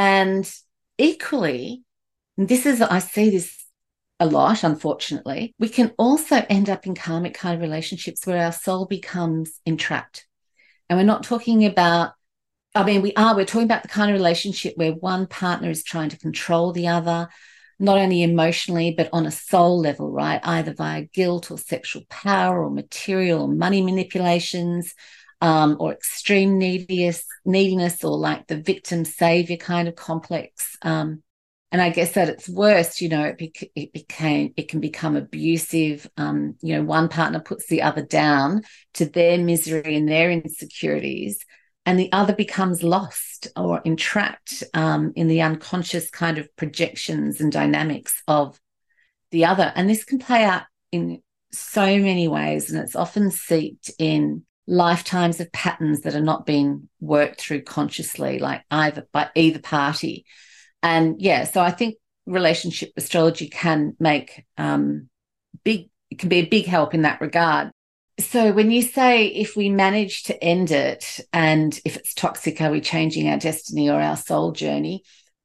[0.00, 0.50] And
[0.96, 1.82] equally,
[2.38, 3.62] this is, I see this
[4.18, 8.50] a lot, unfortunately, we can also end up in karmic kind of relationships where our
[8.50, 10.26] soul becomes entrapped.
[10.88, 12.12] And we're not talking about,
[12.74, 15.84] I mean, we are, we're talking about the kind of relationship where one partner is
[15.84, 17.28] trying to control the other,
[17.78, 20.40] not only emotionally, but on a soul level, right?
[20.42, 24.94] Either via guilt or sexual power or material or money manipulations.
[25.42, 30.76] Um, or extreme neediness, neediness, or like the victim savior kind of complex.
[30.82, 31.22] Um,
[31.72, 35.16] and I guess at its worst, you know, it, bec- it became it can become
[35.16, 36.10] abusive.
[36.16, 38.62] Um, you know, one partner puts the other down
[38.94, 41.44] to their misery and their insecurities,
[41.86, 47.52] and the other becomes lost or entrapped um, in the unconscious kind of projections and
[47.52, 48.58] dynamics of
[49.30, 49.72] the other.
[49.74, 51.22] And this can play out in
[51.52, 56.88] so many ways, and it's often seeped in lifetimes of patterns that are not being
[57.00, 60.24] worked through consciously, like either by either party.
[60.82, 65.08] And yeah, so I think relationship astrology can make um,
[65.64, 67.72] big, it can be a big help in that regard.
[68.20, 72.70] So when you say if we manage to end it and if it's toxic, are
[72.70, 75.02] we changing our destiny or our soul journey?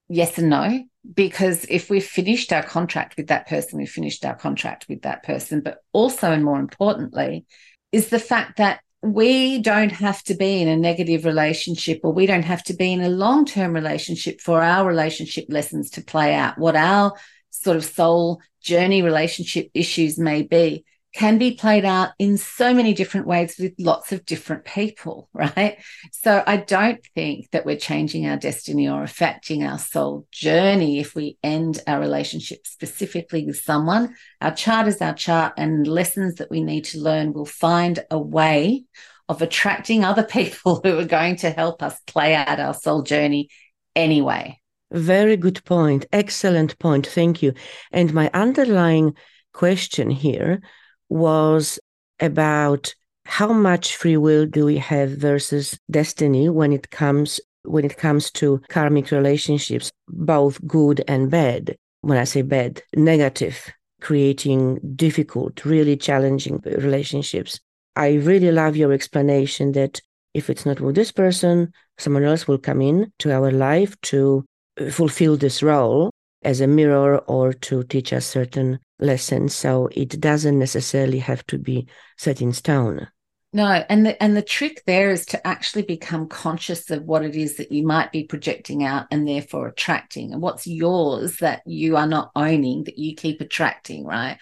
[0.07, 0.83] Yes and no.
[1.11, 5.23] Because if we've finished our contract with that person, we've finished our contract with that
[5.23, 5.61] person.
[5.61, 7.45] But also, and more importantly,
[7.91, 8.81] is the fact that
[9.13, 12.91] we don't have to be in a negative relationship or we don't have to be
[12.91, 16.57] in a long term relationship for our relationship lessons to play out.
[16.57, 17.13] What our
[17.51, 22.93] sort of soul journey relationship issues may be can be played out in so many
[22.93, 25.77] different ways with lots of different people, right?
[26.11, 31.15] So I don't think that we're changing our destiny or affecting our soul journey if
[31.15, 34.13] we end our relationship specifically with someone.
[34.41, 38.19] Our chart is our chart, and lessons that we need to learn will find a
[38.19, 38.83] way
[39.29, 43.47] of attracting other people who are going to help us play out our soul journey
[43.95, 44.59] anyway.
[44.91, 46.05] Very good point.
[46.11, 47.07] Excellent point.
[47.07, 47.53] Thank you.
[47.91, 49.15] And my underlying
[49.53, 50.61] question here
[51.09, 51.79] was
[52.19, 52.93] about
[53.25, 58.29] how much free will do we have versus destiny when it comes when it comes
[58.29, 61.75] to karmic relationships both good and bad.
[62.01, 67.59] When i say bad negative creating difficult really challenging relationships.
[67.95, 69.99] I really love your explanation that
[70.35, 74.45] if it's not with this person someone else will come in to our life to
[74.91, 76.11] fulfill this role
[76.45, 79.53] as a mirror or to teach us certain lessons.
[79.53, 81.87] So it doesn't necessarily have to be
[82.17, 83.07] set in stone.
[83.55, 87.37] No, and the and the trick there is to actually become conscious of what it
[87.37, 91.95] is that you might be projecting out and therefore attracting, and what's yours that you
[91.95, 94.37] are not owning that you keep attracting, right?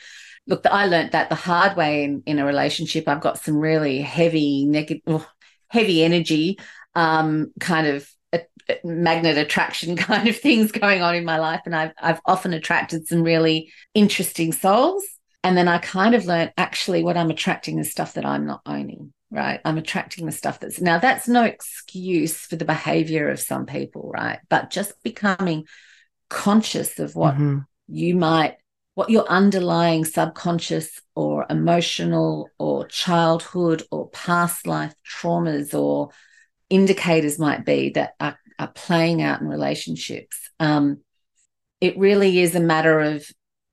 [0.48, 3.08] Look, I learned that the hard way in, in a relationship.
[3.08, 5.28] I've got some really heavy negative,
[5.68, 6.58] heavy energy,
[6.96, 8.10] um, kind of
[8.84, 13.08] magnet attraction kind of things going on in my life, and I've I've often attracted
[13.08, 15.04] some really interesting souls
[15.44, 18.62] and then I kind of learned actually what I'm attracting is stuff that I'm not
[18.66, 19.60] owning, right?
[19.66, 24.10] I'm attracting the stuff that's now that's no excuse for the behavior of some people,
[24.14, 24.40] right?
[24.50, 25.66] But just becoming
[26.30, 27.60] conscious of what mm-hmm.
[27.90, 28.56] you might,
[28.96, 36.12] what your underlying subconscious or emotional or childhood or past life traumas or
[36.70, 40.38] indicators might be that are, are playing out in relationships.
[40.60, 41.00] Um,
[41.82, 43.26] it really is a matter of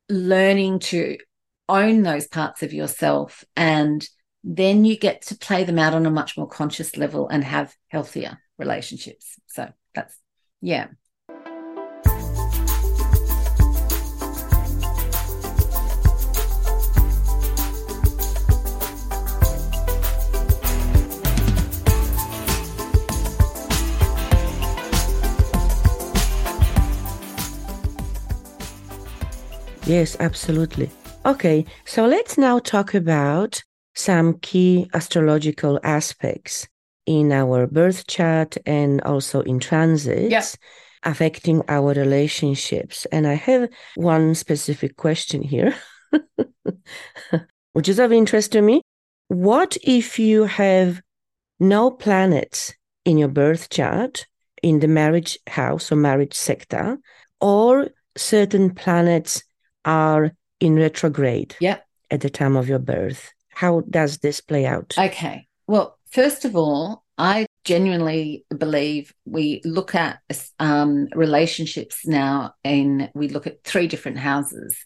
[0.08, 1.16] learning to
[1.68, 4.06] own those parts of yourself and
[4.42, 7.74] then you get to play them out on a much more conscious level and have
[7.88, 10.18] healthier relationships so that's
[10.60, 10.88] yeah
[29.90, 30.88] Yes, absolutely.
[31.26, 33.60] Okay, so let's now talk about
[33.96, 36.68] some key astrological aspects
[37.06, 40.44] in our birth chart and also in transits yeah.
[41.10, 43.04] affecting our relationships.
[43.10, 45.74] And I have one specific question here,
[47.72, 48.82] which is of interest to me.
[49.26, 51.00] What if you have
[51.58, 52.72] no planets
[53.04, 54.28] in your birth chart
[54.62, 56.96] in the marriage house or marriage sector,
[57.40, 59.42] or certain planets
[59.84, 61.78] are in retrograde yeah.
[62.10, 63.32] at the time of your birth.
[63.48, 64.94] How does this play out?
[64.98, 65.46] Okay.
[65.66, 70.20] Well, first of all, I genuinely believe we look at
[70.58, 74.78] um, relationships now and we look at three different houses.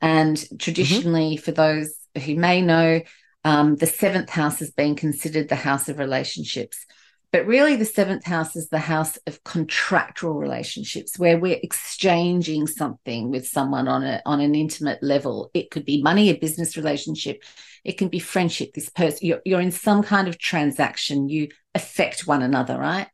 [0.00, 1.42] And traditionally, mm-hmm.
[1.42, 3.00] for those who may know,
[3.44, 6.86] um, the seventh house has been considered the house of relationships.
[7.34, 13.28] But really, the seventh house is the house of contractual relationships where we're exchanging something
[13.28, 15.50] with someone on a on an intimate level.
[15.52, 17.42] It could be money, a business relationship,
[17.82, 18.72] it can be friendship.
[18.72, 23.08] This person, you're, you're in some kind of transaction, you affect one another, right?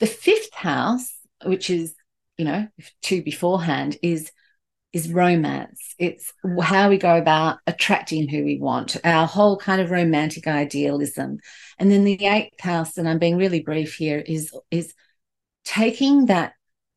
[0.00, 1.94] The fifth house, which is,
[2.38, 2.66] you know,
[3.00, 4.32] two beforehand, is
[4.92, 5.94] is romance.
[5.98, 11.38] It's how we go about attracting who we want, our whole kind of romantic idealism.
[11.78, 14.92] And then the eighth house, and I'm being really brief here, is is
[15.64, 16.54] taking that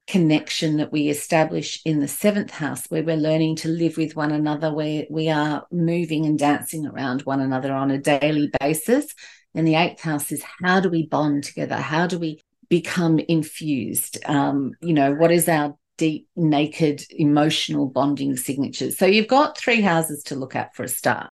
[0.07, 4.31] connection that we establish in the seventh house where we're learning to live with one
[4.31, 9.15] another where we are moving and dancing around one another on a daily basis
[9.55, 12.39] and the eighth house is how do we bond together how do we
[12.69, 18.97] become infused um, you know what is our deep, naked, emotional bonding signatures.
[18.97, 21.29] So you've got three houses to look at for a start.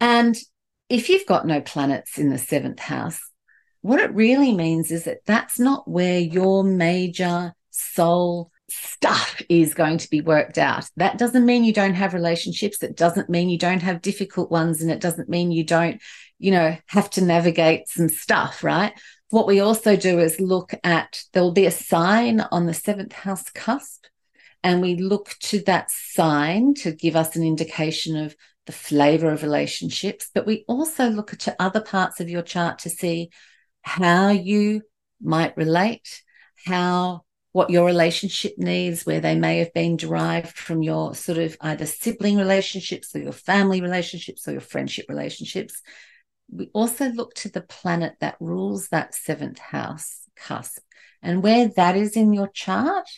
[0.00, 0.36] And
[0.88, 3.20] if you've got no planets in the seventh house,
[3.80, 9.98] what it really means is that that's not where your major soul stuff is going
[9.98, 10.88] to be worked out.
[10.96, 12.82] That doesn't mean you don't have relationships.
[12.82, 14.80] It doesn't mean you don't have difficult ones.
[14.80, 16.00] And it doesn't mean you don't,
[16.38, 18.98] you know, have to navigate some stuff, right?
[19.34, 23.50] What we also do is look at there'll be a sign on the seventh house
[23.50, 24.04] cusp,
[24.62, 29.42] and we look to that sign to give us an indication of the flavor of
[29.42, 30.30] relationships.
[30.32, 33.30] But we also look to other parts of your chart to see
[33.82, 34.82] how you
[35.20, 36.22] might relate,
[36.64, 41.56] how what your relationship needs, where they may have been derived from your sort of
[41.60, 45.82] either sibling relationships or your family relationships or your friendship relationships
[46.50, 50.82] we also look to the planet that rules that seventh house cusp.
[51.22, 53.08] And where that is in your chart,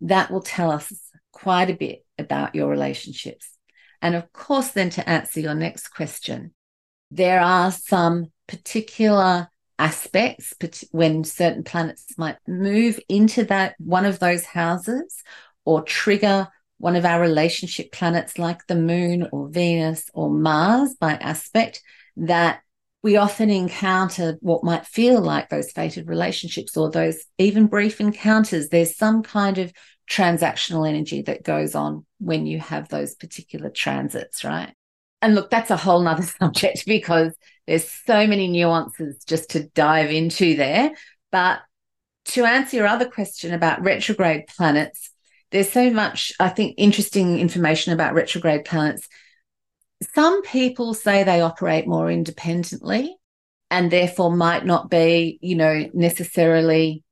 [0.00, 0.92] that will tell us
[1.32, 3.56] quite a bit about your relationships.
[4.02, 6.52] And of course, then to answer your next question,
[7.10, 10.54] there are some particular aspects
[10.90, 15.22] when certain planets might move into that one of those houses
[15.64, 21.14] or trigger one of our relationship planets like the moon or Venus or Mars by
[21.14, 21.82] aspect
[22.16, 22.60] that
[23.04, 28.70] we often encounter what might feel like those fated relationships or those even brief encounters.
[28.70, 29.74] There's some kind of
[30.10, 34.72] transactional energy that goes on when you have those particular transits, right?
[35.20, 37.36] And look, that's a whole nother subject because
[37.66, 40.92] there's so many nuances just to dive into there.
[41.30, 41.60] But
[42.28, 45.10] to answer your other question about retrograde planets,
[45.50, 49.06] there's so much, I think, interesting information about retrograde planets
[50.14, 53.16] some people say they operate more independently
[53.70, 57.02] and therefore might not be, you know, necessarily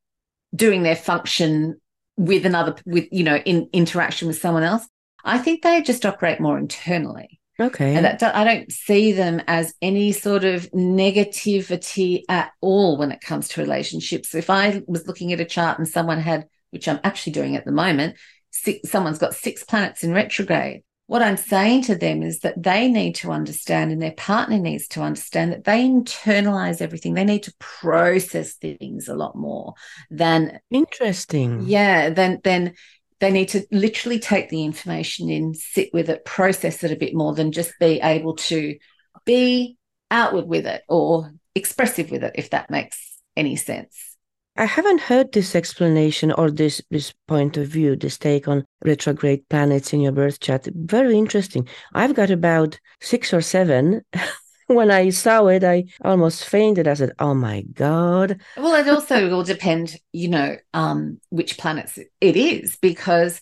[0.54, 1.80] doing their function
[2.16, 4.86] with another, with, you know, in interaction with someone else.
[5.24, 7.40] I think they just operate more internally.
[7.60, 7.94] Okay.
[7.94, 13.20] And that, I don't see them as any sort of negativity at all when it
[13.20, 14.34] comes to relationships.
[14.34, 17.64] If I was looking at a chart and someone had, which I'm actually doing at
[17.64, 18.16] the moment,
[18.50, 22.88] six, someone's got six planets in retrograde, what I'm saying to them is that they
[22.88, 27.14] need to understand and their partner needs to understand that they internalize everything.
[27.14, 29.74] They need to process things a lot more
[30.10, 31.64] than interesting.
[31.66, 32.74] Yeah, then then
[33.20, 37.14] they need to literally take the information in, sit with it, process it a bit
[37.14, 38.76] more than just be able to
[39.24, 39.76] be
[40.10, 44.11] outward with it or expressive with it, if that makes any sense.
[44.56, 49.48] I haven't heard this explanation or this this point of view, this take on retrograde
[49.48, 50.68] planets in your birth chart.
[50.74, 51.66] Very interesting.
[51.94, 54.02] I've got about six or seven.
[54.66, 56.86] when I saw it, I almost fainted.
[56.86, 61.98] I said, "Oh my god!" Well, it also will depend, you know, um, which planets
[62.20, 63.40] it is, because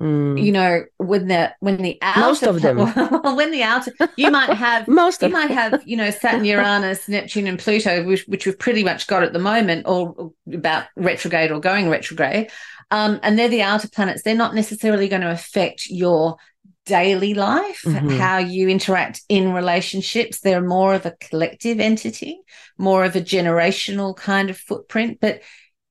[0.00, 0.42] Mm.
[0.42, 2.78] You know, when the when the outer most of them
[3.36, 7.46] when the outer you might have most you might have you know Saturn, Uranus, Neptune,
[7.46, 11.60] and Pluto, which, which we've pretty much got at the moment, or about retrograde or
[11.60, 12.50] going retrograde,
[12.90, 14.22] um, and they're the outer planets.
[14.22, 16.38] They're not necessarily going to affect your
[16.86, 18.16] daily life, mm-hmm.
[18.16, 20.40] how you interact in relationships.
[20.40, 22.40] They're more of a collective entity,
[22.78, 25.42] more of a generational kind of footprint, but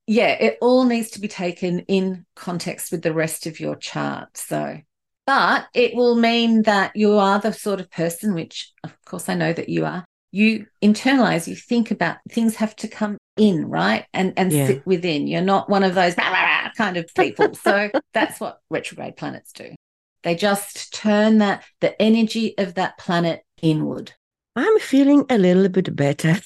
[0.08, 4.36] yeah, it all needs to be taken in context with the rest of your chart.
[4.38, 4.80] So,
[5.26, 9.36] but it will mean that you are the sort of person, which of course I
[9.36, 10.06] know that you are.
[10.32, 14.06] You internalize, you think about things have to come in, right?
[14.14, 14.68] And and yeah.
[14.68, 15.28] sit within.
[15.28, 17.54] You're not one of those kind of people.
[17.62, 19.76] so that's what retrograde planets do.
[20.24, 24.14] They just turn that the energy of that planet inward.
[24.56, 26.39] I'm feeling a little bit better.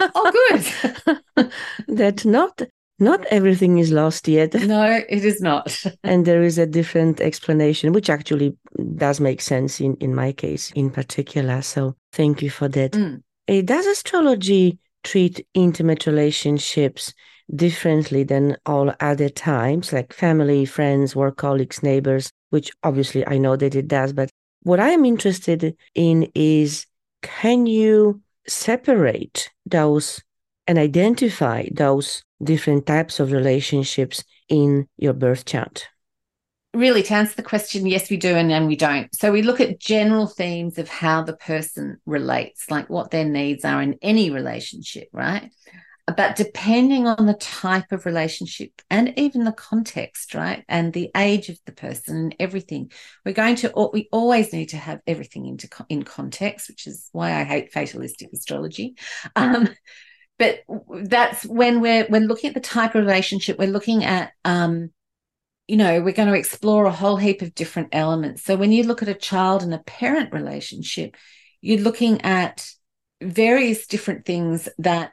[0.00, 1.50] oh, good.
[1.88, 2.62] that not
[2.98, 4.54] not everything is lost yet.
[4.54, 5.84] No, it is not.
[6.04, 8.56] and there is a different explanation, which actually
[8.94, 11.60] does make sense in, in my case in particular.
[11.62, 12.92] So thank you for that.
[12.92, 13.22] Mm.
[13.48, 17.12] Uh, does astrology treat intimate relationships
[17.54, 23.56] differently than all other times, like family, friends, work colleagues, neighbors, which obviously I know
[23.56, 24.12] that it does.
[24.12, 24.30] But
[24.66, 26.86] what I am interested in is
[27.22, 30.20] can you separate those
[30.66, 35.86] and identify those different types of relationships in your birth chart?
[36.74, 39.06] Really, to answer the question, yes, we do, and then we don't.
[39.14, 43.64] So we look at general themes of how the person relates, like what their needs
[43.64, 45.48] are in any relationship, right?
[46.14, 51.48] But depending on the type of relationship and even the context right and the age
[51.48, 52.90] of the person and everything
[53.24, 57.32] we're going to we always need to have everything into in context which is why
[57.32, 58.94] i hate fatalistic astrology.
[59.34, 59.68] Um,
[60.38, 60.60] but
[61.04, 64.90] that's when we're we're looking at the type of relationship we're looking at um,
[65.66, 68.42] you know we're going to explore a whole heap of different elements.
[68.44, 71.16] So when you look at a child and a parent relationship
[71.60, 72.68] you're looking at
[73.22, 75.12] various different things that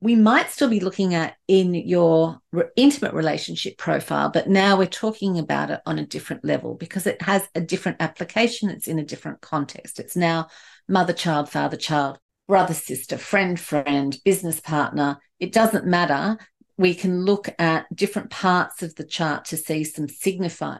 [0.00, 4.86] we might still be looking at in your re- intimate relationship profile, but now we're
[4.86, 8.68] talking about it on a different level because it has a different application.
[8.68, 9.98] It's in a different context.
[9.98, 10.48] It's now
[10.86, 15.18] mother child, father child, brother sister, friend friend, business partner.
[15.38, 16.36] It doesn't matter.
[16.76, 20.78] We can look at different parts of the chart to see some signify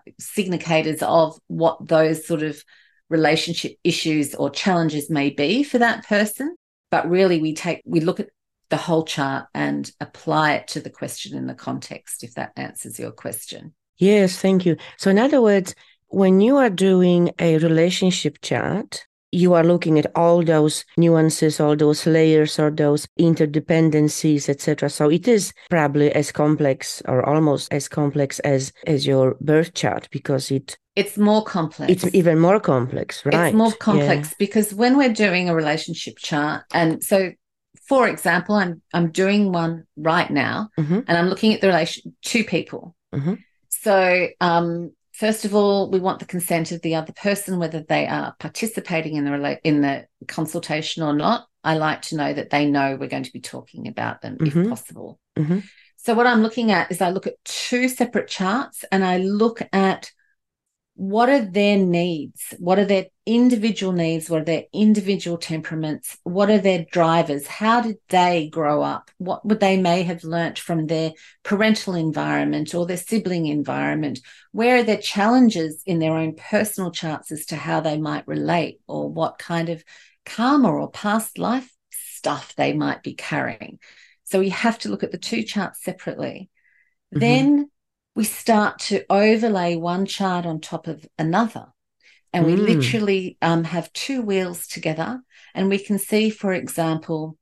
[1.03, 2.63] of what those sort of
[3.09, 6.55] relationship issues or challenges may be for that person
[6.91, 8.29] but really we take we look at
[8.71, 12.99] the whole chart and apply it to the question in the context, if that answers
[12.99, 13.75] your question.
[13.99, 14.77] Yes, thank you.
[14.97, 15.75] So, in other words,
[16.09, 21.77] when you are doing a relationship chart, you are looking at all those nuances, all
[21.77, 24.91] those layers, or those interdependencies, etc.
[24.91, 30.09] So it is probably as complex, or almost as complex as as your birth chart,
[30.11, 31.93] because it it's more complex.
[31.93, 33.49] It's even more complex, right?
[33.49, 34.35] It's more complex yeah.
[34.39, 37.31] because when we're doing a relationship chart, and so
[37.91, 41.01] for example, I'm I'm doing one right now, mm-hmm.
[41.09, 42.95] and I'm looking at the relation two people.
[43.13, 43.35] Mm-hmm.
[43.69, 48.07] So, um, first of all, we want the consent of the other person, whether they
[48.07, 51.49] are participating in the rela- in the consultation or not.
[51.65, 54.61] I like to know that they know we're going to be talking about them, mm-hmm.
[54.61, 55.19] if possible.
[55.37, 55.59] Mm-hmm.
[55.97, 59.63] So, what I'm looking at is I look at two separate charts, and I look
[59.73, 60.13] at
[60.95, 62.55] what are their needs?
[62.61, 64.29] What are their individual needs?
[64.29, 66.17] What are their individual temperaments?
[66.25, 67.47] What are their drivers?
[67.47, 69.11] How did they grow up?
[69.19, 71.13] What would they may have learnt from their
[71.43, 74.21] parental environment or their sibling environment?
[74.53, 78.81] Where are their challenges in their own personal charts as to how they might relate
[78.87, 79.85] or what kind of
[80.25, 81.71] karma or past life
[82.21, 83.79] stuff they might be carrying.
[84.25, 86.51] So we have to look at the two charts separately.
[87.15, 87.21] Mm-hmm.
[87.21, 87.71] Then
[88.15, 91.67] we start to overlay one chart on top of another.
[92.33, 92.65] And we mm.
[92.65, 95.21] literally um, have two wheels together.
[95.55, 97.37] And we can see, for example,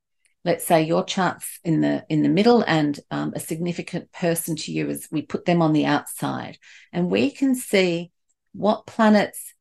[0.44, 4.72] let's say your charts in the in the middle and um, a significant person to
[4.72, 6.58] you is we put them on the outside
[6.92, 8.10] and we can see
[8.52, 9.54] what planets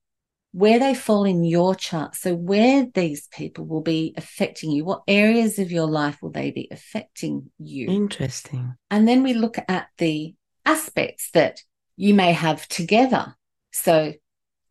[0.52, 2.16] where they fall in your chart.
[2.16, 6.52] So, where these people will be affecting you, what areas of your life will they
[6.52, 7.88] be affecting you?
[7.88, 8.76] Interesting.
[8.90, 10.34] And then we look at the
[10.66, 11.62] aspects that
[11.96, 13.36] you may have together.
[13.72, 14.14] So,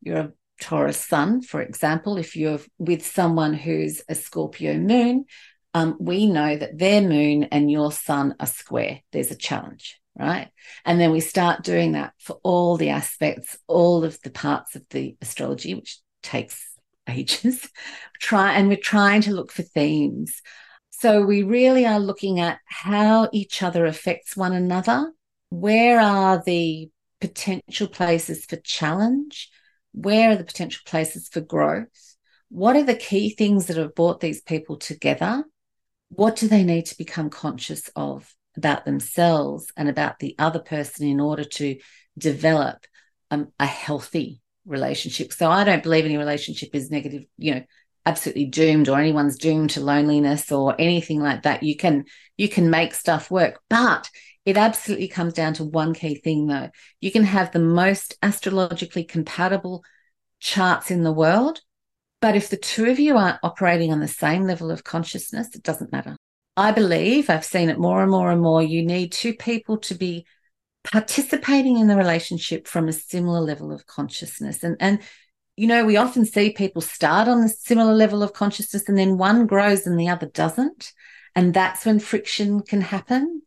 [0.01, 5.27] you're a Taurus sun, for example, if you're with someone who's a Scorpio moon,
[5.75, 9.01] um, we know that their moon and your sun are square.
[9.13, 10.49] There's a challenge right?
[10.85, 14.83] And then we start doing that for all the aspects, all of the parts of
[14.91, 16.75] the astrology, which takes
[17.09, 17.69] ages.
[18.21, 20.41] Try and we're trying to look for themes.
[20.91, 25.13] So we really are looking at how each other affects one another.
[25.51, 26.91] Where are the
[27.21, 29.51] potential places for challenge?
[29.97, 32.17] Where are the potential places for growth?
[32.49, 35.45] What are the key things that have brought these people together?
[36.11, 38.33] What do they need to become conscious of?
[38.57, 41.79] about themselves and about the other person in order to
[42.17, 42.87] develop
[43.31, 45.33] um, a healthy relationship.
[45.33, 47.63] So I don't believe any relationship is negative, you know,
[48.05, 51.63] absolutely doomed or anyone's doomed to loneliness or anything like that.
[51.63, 52.05] You can
[52.37, 54.09] you can make stuff work, but
[54.47, 56.71] it absolutely comes down to one key thing though.
[57.01, 59.85] You can have the most astrologically compatible
[60.39, 61.61] charts in the world,
[62.21, 65.65] but if the two of you aren't operating on the same level of consciousness, it
[65.65, 66.17] doesn't matter.
[66.57, 68.63] I believe I've seen it more and more and more.
[68.63, 70.25] You need two people to be
[70.85, 74.63] participating in the relationship from a similar level of consciousness.
[74.63, 75.01] And, and,
[75.57, 79.19] you know, we often see people start on a similar level of consciousness and then
[79.19, 80.93] one grows and the other doesn't.
[81.35, 83.43] And that's when friction can happen.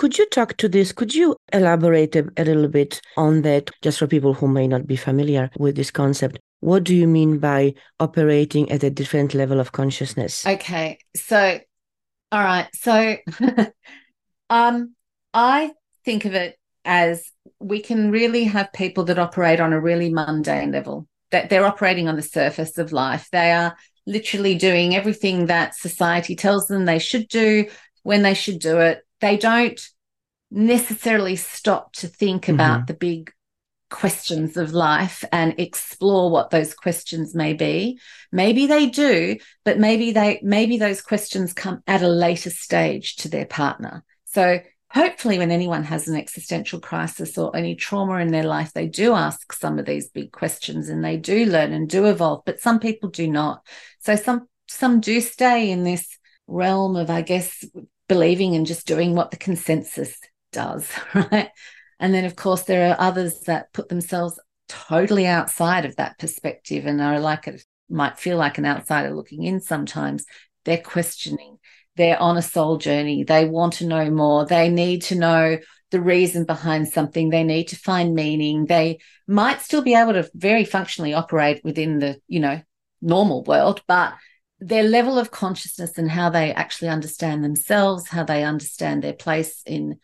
[0.00, 0.92] Could you talk to this?
[0.92, 4.86] Could you elaborate a, a little bit on that, just for people who may not
[4.86, 6.38] be familiar with this concept?
[6.60, 10.46] What do you mean by operating at a different level of consciousness?
[10.46, 11.00] Okay.
[11.14, 11.60] So
[12.32, 12.66] all right.
[12.72, 13.16] So
[14.50, 14.94] um
[15.34, 15.72] I
[16.06, 20.72] think of it as we can really have people that operate on a really mundane
[20.72, 21.08] level.
[21.30, 23.28] That they're operating on the surface of life.
[23.32, 23.76] They are
[24.06, 27.66] literally doing everything that society tells them they should do
[28.02, 29.04] when they should do it.
[29.20, 29.80] They don't
[30.50, 32.54] necessarily stop to think mm-hmm.
[32.54, 33.32] about the big
[33.90, 37.98] questions of life and explore what those questions may be.
[38.32, 43.28] Maybe they do but maybe they maybe those questions come at a later stage to
[43.28, 44.04] their partner.
[44.26, 44.60] So
[44.90, 49.14] hopefully when anyone has an existential crisis or any trauma in their life they do
[49.14, 52.78] ask some of these big questions and they do learn and do evolve but some
[52.78, 53.66] people do not.
[53.98, 56.16] So some some do stay in this
[56.46, 57.64] realm of i guess
[58.10, 60.18] believing and just doing what the consensus
[60.50, 61.48] does right?
[62.00, 66.86] And then, of course, there are others that put themselves totally outside of that perspective
[66.86, 70.24] and are like it might feel like an outsider looking in sometimes.
[70.64, 71.58] They're questioning,
[71.94, 75.58] they're on a soul journey, they want to know more, they need to know
[75.92, 78.66] the reason behind something, they need to find meaning.
[78.66, 78.98] They
[79.28, 82.60] might still be able to very functionally operate within the, you know,
[83.00, 84.14] normal world, but
[84.60, 89.62] their level of consciousness and how they actually understand themselves, how they understand their place
[89.66, 89.98] in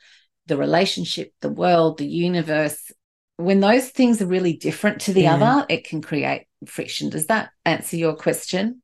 [0.46, 2.90] the relationship, the world, the universe,
[3.36, 5.34] when those things are really different to the yeah.
[5.34, 7.10] other, it can create friction.
[7.10, 8.82] Does that answer your question?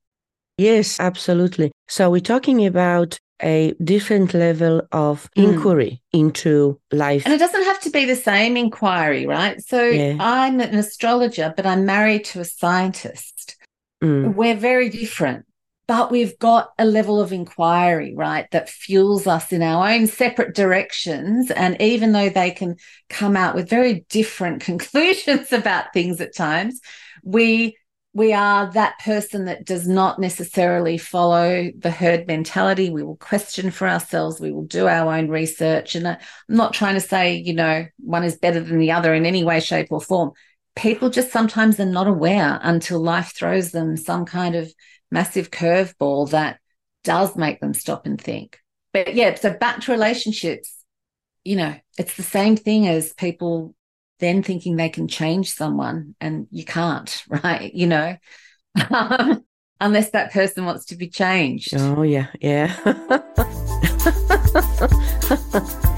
[0.59, 1.73] Yes, absolutely.
[1.89, 5.45] So we're talking about a different level of mm.
[5.45, 7.25] inquiry into life.
[7.25, 9.61] And it doesn't have to be the same inquiry, right?
[9.63, 10.17] So yeah.
[10.21, 13.57] I'm an astrologer, but I'm married to a scientist.
[14.05, 14.35] Mm.
[14.35, 15.47] We're very different
[15.93, 20.55] but we've got a level of inquiry, right, that fuels us in our own separate
[20.55, 21.51] directions.
[21.51, 22.77] And even though they can
[23.11, 26.81] come out with very different conclusions about things at times,
[27.23, 27.77] we
[28.15, 32.89] we are that person that does not necessarily follow the herd mentality.
[32.89, 34.41] We will question for ourselves.
[34.41, 35.95] We will do our own research.
[35.95, 36.19] And I'm
[36.49, 39.61] not trying to say, you know, one is better than the other in any way,
[39.61, 40.33] shape, or form.
[40.75, 44.73] People just sometimes are not aware until life throws them some kind of
[45.13, 46.59] massive curveball that
[47.05, 48.59] does make them stop and think.
[48.93, 50.75] But yeah, so back to relationships,
[51.45, 53.75] you know, it's the same thing as people
[54.19, 57.73] then thinking they can change someone and you can't, right?
[57.73, 58.17] You know,
[59.81, 61.75] unless that person wants to be changed.
[61.77, 62.75] Oh, yeah, yeah.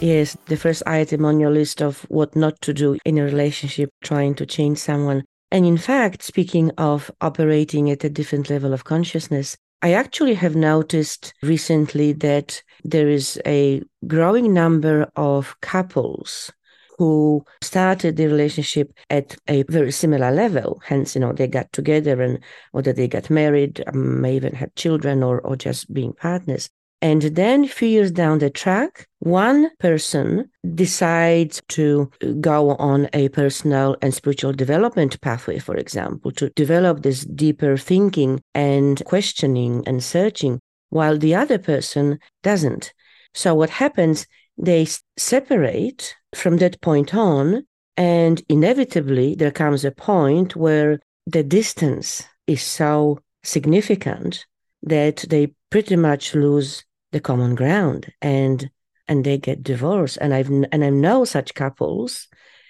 [0.00, 3.90] Yes, the first item on your list of what not to do in a relationship,
[4.02, 5.24] trying to change someone.
[5.50, 10.56] And in fact, speaking of operating at a different level of consciousness, I actually have
[10.56, 16.50] noticed recently that there is a growing number of couples
[16.96, 20.80] who started the relationship at a very similar level.
[20.82, 22.38] Hence, you know, they got together and
[22.72, 26.70] whether they got married, um, may even have children or, or just being partners.
[27.02, 33.30] And then a few years down the track, one person decides to go on a
[33.30, 40.04] personal and spiritual development pathway, for example, to develop this deeper thinking and questioning and
[40.04, 42.92] searching, while the other person doesn't.
[43.32, 44.26] So what happens,
[44.58, 44.86] they
[45.16, 47.64] separate from that point on,
[47.96, 54.44] and inevitably there comes a point where the distance is so significant
[54.82, 58.70] that they pretty much lose the common ground and
[59.08, 62.28] and they get divorced and i've and i know such couples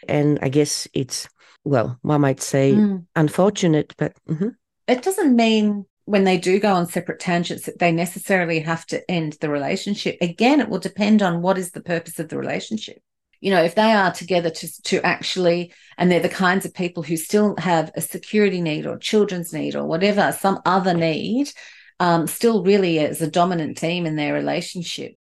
[0.09, 1.29] and i guess it's
[1.65, 3.05] well one might say mm.
[3.17, 4.49] unfortunate but mm-hmm.
[4.87, 9.09] it doesn't mean when they do go on separate tangents that they necessarily have to
[9.11, 12.99] end the relationship again it will depend on what is the purpose of the relationship
[13.41, 17.03] you know if they are together to to actually and they're the kinds of people
[17.03, 21.51] who still have a security need or children's need or whatever some other need
[22.01, 25.15] um, still really is a dominant theme in their relationship.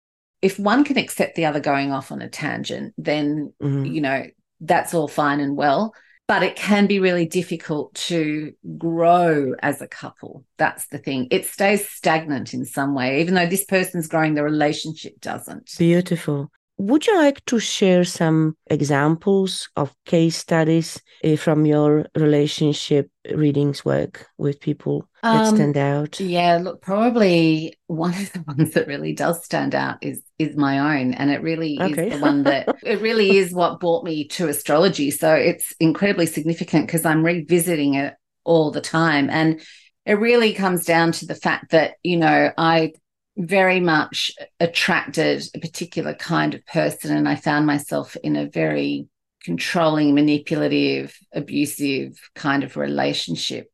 [0.41, 3.85] If one can accept the other going off on a tangent, then, mm-hmm.
[3.85, 4.25] you know,
[4.61, 5.93] that's all fine and well.
[6.27, 10.43] But it can be really difficult to grow as a couple.
[10.57, 11.29] That's the thing.
[11.31, 15.73] It stays stagnant in some way, even though this person's growing, the relationship doesn't.
[15.77, 16.51] Beautiful.
[16.79, 23.83] Would you like to share some examples of case studies uh, from your relationship readings
[23.83, 26.19] work with people that um, stand out?
[26.19, 30.99] Yeah, look, probably one of the ones that really does stand out is is my
[30.99, 32.09] own, and it really okay.
[32.09, 35.09] is the one that it really is what brought me to astrology.
[35.09, 38.13] So it's incredibly significant because I'm revisiting it
[38.43, 39.61] all the time, and
[40.05, 42.93] it really comes down to the fact that you know I
[43.37, 47.15] very much attracted a particular kind of person.
[47.15, 49.07] And I found myself in a very
[49.43, 53.71] controlling, manipulative, abusive kind of relationship.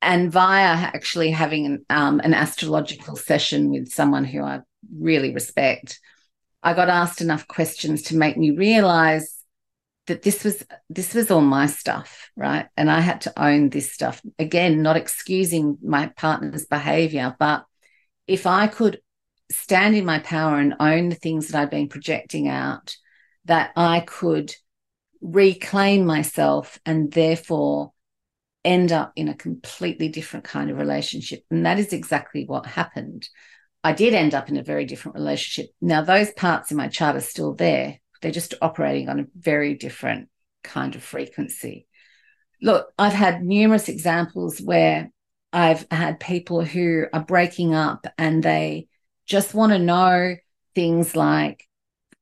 [0.00, 4.60] And via actually having an, um, an astrological session with someone who I
[4.98, 6.00] really respect,
[6.62, 9.42] I got asked enough questions to make me realize
[10.06, 13.92] that this was this was all my stuff right and i had to own this
[13.92, 17.64] stuff again not excusing my partner's behavior but
[18.26, 19.00] if I could
[19.50, 22.96] stand in my power and own the things that I'd been projecting out,
[23.44, 24.54] that I could
[25.20, 27.92] reclaim myself and therefore
[28.64, 31.44] end up in a completely different kind of relationship.
[31.50, 33.28] And that is exactly what happened.
[33.84, 35.70] I did end up in a very different relationship.
[35.80, 39.74] Now, those parts in my chart are still there, they're just operating on a very
[39.74, 40.28] different
[40.62, 41.86] kind of frequency.
[42.60, 45.10] Look, I've had numerous examples where
[45.52, 48.88] I've had people who are breaking up and they
[49.26, 50.36] just want to know
[50.74, 51.66] things like,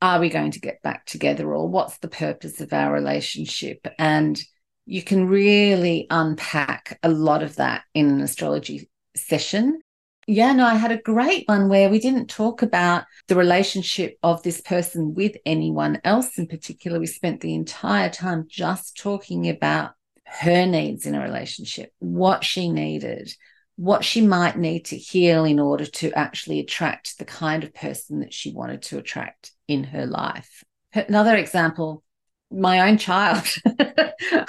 [0.03, 3.87] are we going to get back together or what's the purpose of our relationship?
[3.99, 4.41] And
[4.87, 9.81] you can really unpack a lot of that in an astrology session.
[10.27, 14.43] Yeah, no, I had a great one where we didn't talk about the relationship of
[14.43, 17.01] this person with anyone else in particular.
[17.01, 19.93] We spent the entire time just talking about
[20.39, 23.33] her needs in a relationship, what she needed,
[23.77, 28.21] what she might need to heal in order to actually attract the kind of person
[28.21, 30.63] that she wanted to attract in her life.
[30.93, 32.03] Another example,
[32.51, 33.45] my own child.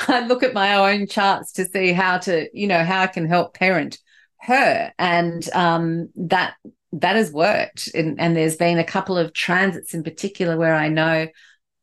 [0.08, 3.28] I look at my own charts to see how to, you know, how I can
[3.28, 3.98] help parent
[4.42, 4.92] her.
[5.00, 6.56] And um, that
[6.94, 7.90] that has worked.
[7.96, 11.28] And, and there's been a couple of transits in particular where I know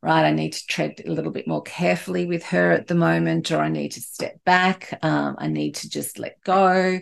[0.02, 3.50] right, I need to tread a little bit more carefully with her at the moment,
[3.50, 4.98] or I need to step back.
[5.02, 7.00] Um, I need to just let go.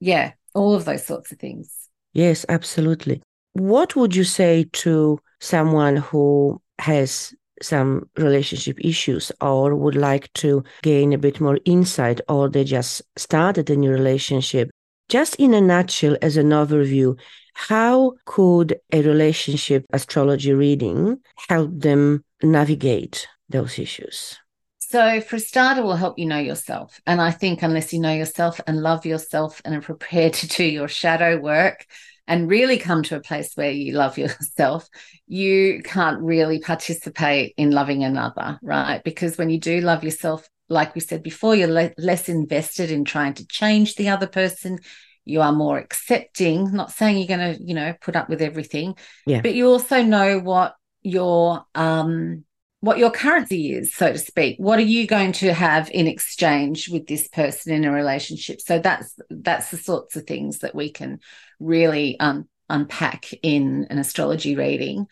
[0.00, 1.88] Yeah, all of those sorts of things.
[2.12, 3.22] Yes, absolutely.
[3.54, 10.64] What would you say to someone who has some relationship issues or would like to
[10.82, 14.70] gain a bit more insight or they just started a new relationship?
[15.08, 17.18] Just in a nutshell, as an overview,
[17.54, 24.38] how could a relationship astrology reading help them navigate those issues?
[24.78, 27.00] So, for a start, it will help you know yourself.
[27.06, 30.64] And I think unless you know yourself and love yourself and are prepared to do
[30.64, 31.86] your shadow work
[32.26, 34.88] and really come to a place where you love yourself,
[35.26, 39.02] you can't really participate in loving another, right?
[39.02, 43.04] Because when you do love yourself, like we said before, you're le- less invested in
[43.04, 44.78] trying to change the other person
[45.24, 48.96] you are more accepting not saying you're going to you know put up with everything
[49.26, 49.40] yeah.
[49.40, 52.44] but you also know what your um
[52.84, 54.56] what your currency is, so to speak.
[54.58, 58.60] What are you going to have in exchange with this person in a relationship?
[58.60, 61.20] So that's that's the sorts of things that we can
[61.58, 65.06] really um, unpack in an astrology reading.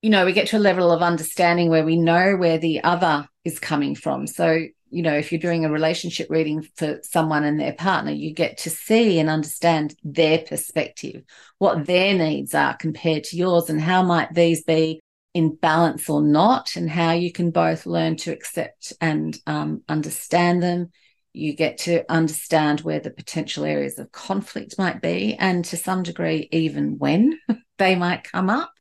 [0.00, 3.28] You know, we get to a level of understanding where we know where the other
[3.44, 4.26] is coming from.
[4.26, 8.32] So, you know, if you're doing a relationship reading for someone and their partner, you
[8.32, 11.22] get to see and understand their perspective,
[11.58, 15.00] what their needs are compared to yours, and how might these be
[15.34, 20.62] in balance or not, and how you can both learn to accept and um, understand
[20.62, 20.90] them.
[21.32, 26.02] You get to understand where the potential areas of conflict might be, and to some
[26.02, 27.38] degree, even when
[27.78, 28.72] they might come up,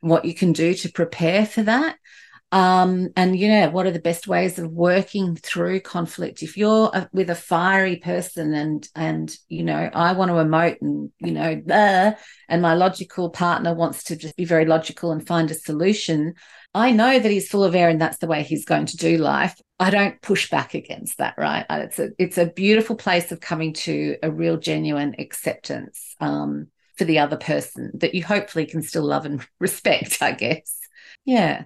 [0.00, 1.96] what you can do to prepare for that.
[2.54, 6.40] Um, and you know what are the best ways of working through conflict?
[6.40, 10.76] If you're a, with a fiery person and and you know i want to emote
[10.80, 11.60] and you know
[12.48, 16.34] and my logical partner wants to just be very logical and find a solution
[16.74, 19.18] i know that he's full of air and that's the way he's going to do
[19.18, 19.60] life.
[19.80, 21.66] I don't push back against that right?
[21.68, 27.04] It's a it's a beautiful place of coming to a real genuine acceptance um, for
[27.04, 30.78] the other person that you hopefully can still love and respect i guess.
[31.24, 31.64] Yeah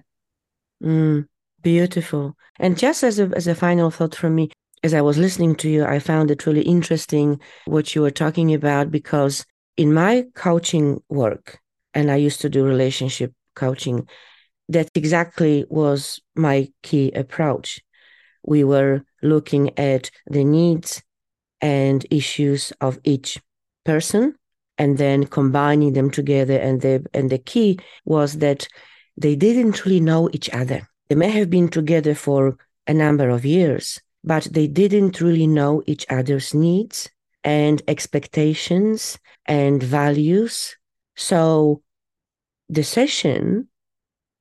[0.83, 1.27] Mm,
[1.61, 2.35] beautiful.
[2.59, 4.51] And just as a, as a final thought from me,
[4.83, 8.53] as I was listening to you, I found it really interesting what you were talking
[8.53, 11.59] about because in my coaching work,
[11.93, 14.07] and I used to do relationship coaching,
[14.69, 17.81] that exactly was my key approach.
[18.43, 21.01] We were looking at the needs
[21.59, 23.41] and issues of each
[23.83, 24.35] person
[24.77, 26.57] and then combining them together.
[26.57, 28.67] And the, and the key was that
[29.19, 30.87] they didn't really know each other.
[31.09, 32.57] They may have been together for
[32.87, 37.09] a number of years, but they didn't really know each other's needs
[37.43, 40.77] and expectations and values.
[41.15, 41.81] So
[42.69, 43.67] the session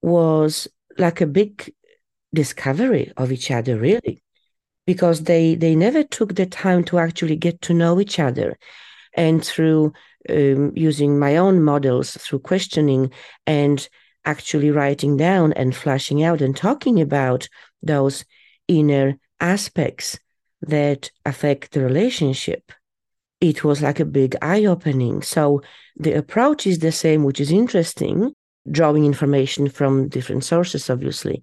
[0.03, 1.72] was like a big
[2.35, 4.22] discovery of each other, really,
[4.87, 8.57] because they, they never took the time to actually get to know each other.
[9.14, 9.93] And through
[10.29, 13.11] um, using my own models, through questioning
[13.47, 13.89] and
[14.29, 17.49] actually writing down and flashing out and talking about
[17.83, 18.24] those
[18.68, 20.18] inner aspects
[20.61, 22.72] that affect the relationship,
[23.41, 25.22] it was like a big eye opening.
[25.22, 25.62] So
[25.97, 28.35] the approach is the same, which is interesting,
[28.70, 31.43] drawing information from different sources, obviously,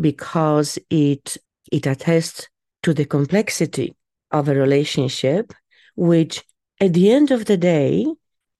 [0.00, 1.36] because it
[1.70, 2.48] it attests
[2.82, 3.94] to the complexity
[4.32, 5.52] of a relationship,
[5.94, 6.42] which
[6.80, 8.06] at the end of the day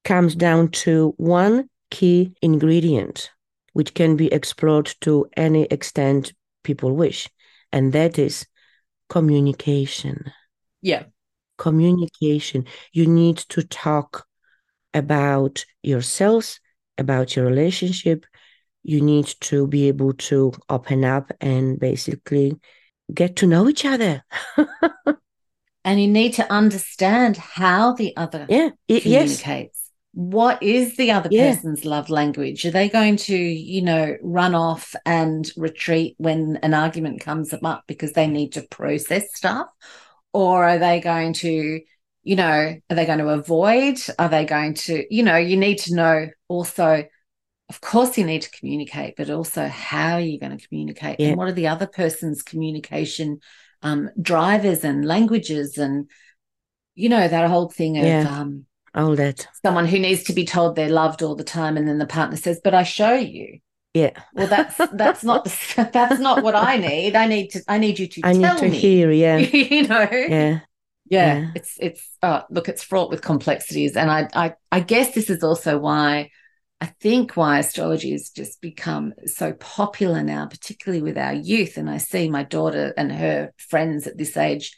[0.04, 3.30] comes down to one key ingredient,
[3.72, 7.28] which can be explored to any extent people wish,
[7.72, 8.46] and that is
[9.08, 10.32] communication.
[10.82, 11.04] Yeah.
[11.58, 12.66] Communication.
[12.92, 14.26] You need to talk
[14.94, 16.60] about yourselves,
[16.98, 18.24] about your relationship.
[18.82, 22.58] You need to be able to open up and basically
[23.12, 24.24] get to know each other.
[25.84, 29.44] and you need to understand how the other yeah, communicates.
[29.44, 29.79] Yes
[30.12, 31.52] what is the other yeah.
[31.52, 32.66] person's love language?
[32.66, 37.84] Are they going to, you know, run off and retreat when an argument comes up
[37.86, 39.68] because they need to process stuff?
[40.32, 41.80] Or are they going to,
[42.22, 43.98] you know, are they going to avoid?
[44.18, 47.04] Are they going to, you know, you need to know also,
[47.68, 51.20] of course, you need to communicate, but also how are you going to communicate?
[51.20, 51.28] Yeah.
[51.28, 53.38] And what are the other person's communication
[53.82, 56.10] um, drivers and languages and,
[56.96, 58.40] you know, that whole thing of, yeah.
[58.40, 61.86] um, all that someone who needs to be told they're loved all the time and
[61.86, 63.58] then the partner says but i show you.
[63.94, 64.12] Yeah.
[64.34, 65.44] Well that's that's not
[65.92, 67.16] that's not what i need.
[67.16, 68.76] I need to i need you to i need to me.
[68.76, 69.36] hear yeah.
[69.38, 70.08] You know?
[70.10, 70.60] Yeah.
[71.06, 71.50] Yeah, yeah.
[71.56, 73.96] it's it's oh, look it's fraught with complexities.
[73.96, 76.30] And I, I i guess this is also why
[76.80, 81.76] i think why astrology has just become so popular now particularly with our youth.
[81.76, 84.76] And i see my daughter and her friends at this age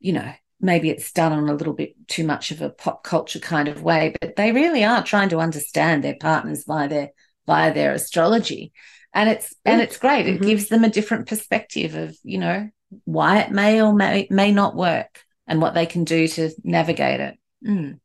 [0.00, 3.38] you know maybe it's done on a little bit too much of a pop culture
[3.38, 7.10] kind of way, but they really are trying to understand their partners by their
[7.46, 8.72] via their astrology.
[9.12, 10.26] And it's and it's great.
[10.26, 10.46] It mm-hmm.
[10.46, 12.68] gives them a different perspective of, you know,
[13.04, 17.20] why it may or may may not work and what they can do to navigate
[17.20, 17.38] it.
[17.66, 18.00] Mm.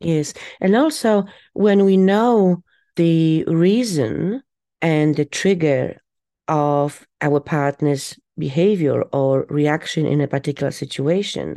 [0.00, 0.34] Yes.
[0.60, 2.62] And also when we know
[2.96, 4.42] the reason
[4.80, 6.00] and the trigger
[6.48, 11.56] of our partner's behavior or reaction in a particular situation,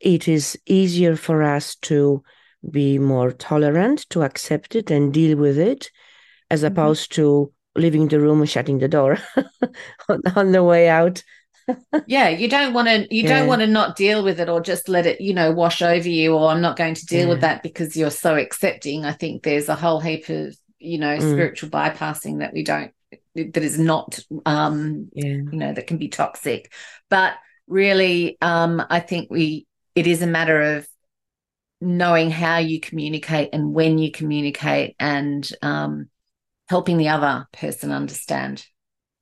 [0.00, 2.22] it is easier for us to
[2.68, 5.90] be more tolerant, to accept it and deal with it,
[6.50, 6.72] as mm-hmm.
[6.72, 9.18] opposed to leaving the room and shutting the door
[10.08, 11.22] on, on the way out.
[12.06, 13.38] yeah, you don't want to you yeah.
[13.38, 16.08] don't want to not deal with it or just let it, you know, wash over
[16.08, 17.28] you or I'm not going to deal yeah.
[17.28, 19.04] with that because you're so accepting.
[19.04, 21.20] I think there's a whole heap of, you know, mm.
[21.20, 22.92] spiritual bypassing that we don't
[23.34, 25.26] that is not um Yeah.
[25.26, 26.72] you know that can be toxic
[27.10, 27.34] but
[27.66, 29.65] really um i think we
[29.96, 30.86] it is a matter of
[31.80, 36.08] knowing how you communicate and when you communicate and um
[36.68, 38.64] helping the other person understand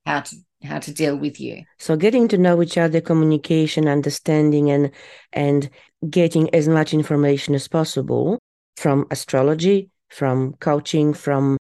[0.05, 1.63] how to how to deal with you.
[1.79, 4.91] So getting to know each other, communication, understanding, and
[5.33, 5.71] and
[6.09, 8.39] getting as much information as possible
[8.77, 11.57] from astrology, from coaching, from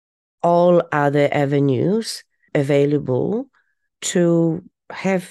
[0.43, 3.49] all other avenues available
[4.03, 5.31] to have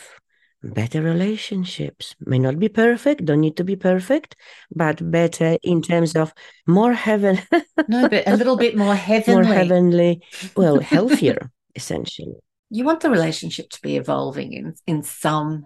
[0.64, 2.16] better relationships.
[2.20, 4.36] May not be perfect, don't need to be perfect,
[4.76, 6.34] but better in terms of
[6.68, 7.40] more heaven,
[7.88, 10.22] no but a little bit more heavenly more heavenly,
[10.56, 12.36] well, healthier, essentially.
[12.70, 15.66] you want the relationship to be evolving in in some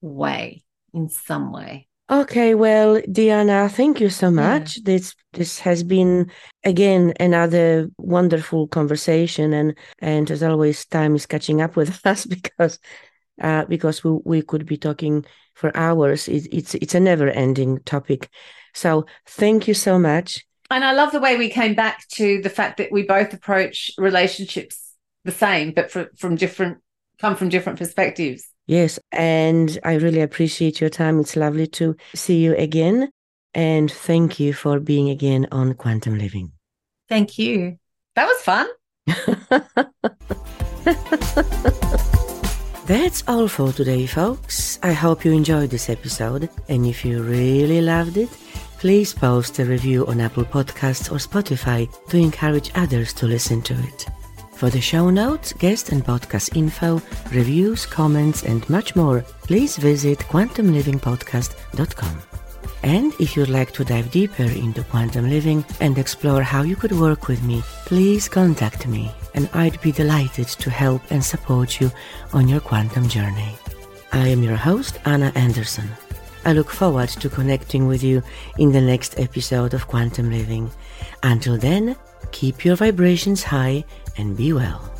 [0.00, 0.64] way
[0.94, 4.58] in some way Okay, well, Dijana, thank you so Yeah.
[4.58, 4.82] much.
[4.82, 6.28] This this has been
[6.64, 12.80] again another wonderful conversation, and and as always, time is catching up with us because
[13.40, 15.24] uh, because we we could be talking
[15.54, 16.28] for hours.
[16.28, 18.28] It, it's it's a never ending topic.
[18.74, 20.46] So thank you so much.
[20.70, 23.90] And I love the way we came back to the fact that we both approach
[23.98, 24.92] relationships
[25.24, 26.78] the same, but fr- from different,
[27.18, 28.46] come from different perspectives.
[28.66, 31.18] Yes, and I really appreciate your time.
[31.18, 33.10] It's lovely to see you again,
[33.52, 36.52] and thank you for being again on Quantum Living.
[37.08, 37.78] Thank you.
[38.14, 38.68] That was fun.
[42.90, 44.80] That's all for today, folks.
[44.82, 48.30] I hope you enjoyed this episode, and if you really loved it,
[48.80, 53.74] please post a review on Apple Podcasts or Spotify to encourage others to listen to
[53.74, 54.06] it.
[54.54, 60.18] For the show notes, guest and podcast info, reviews, comments, and much more, please visit
[60.18, 62.22] quantumlivingpodcast.com.
[62.82, 66.92] And if you'd like to dive deeper into quantum living and explore how you could
[66.92, 71.90] work with me, please contact me and I'd be delighted to help and support you
[72.32, 73.54] on your quantum journey.
[74.12, 75.88] I am your host, Anna Anderson.
[76.44, 78.22] I look forward to connecting with you
[78.58, 80.70] in the next episode of Quantum Living.
[81.22, 81.96] Until then,
[82.32, 83.84] keep your vibrations high
[84.16, 84.90] and be well.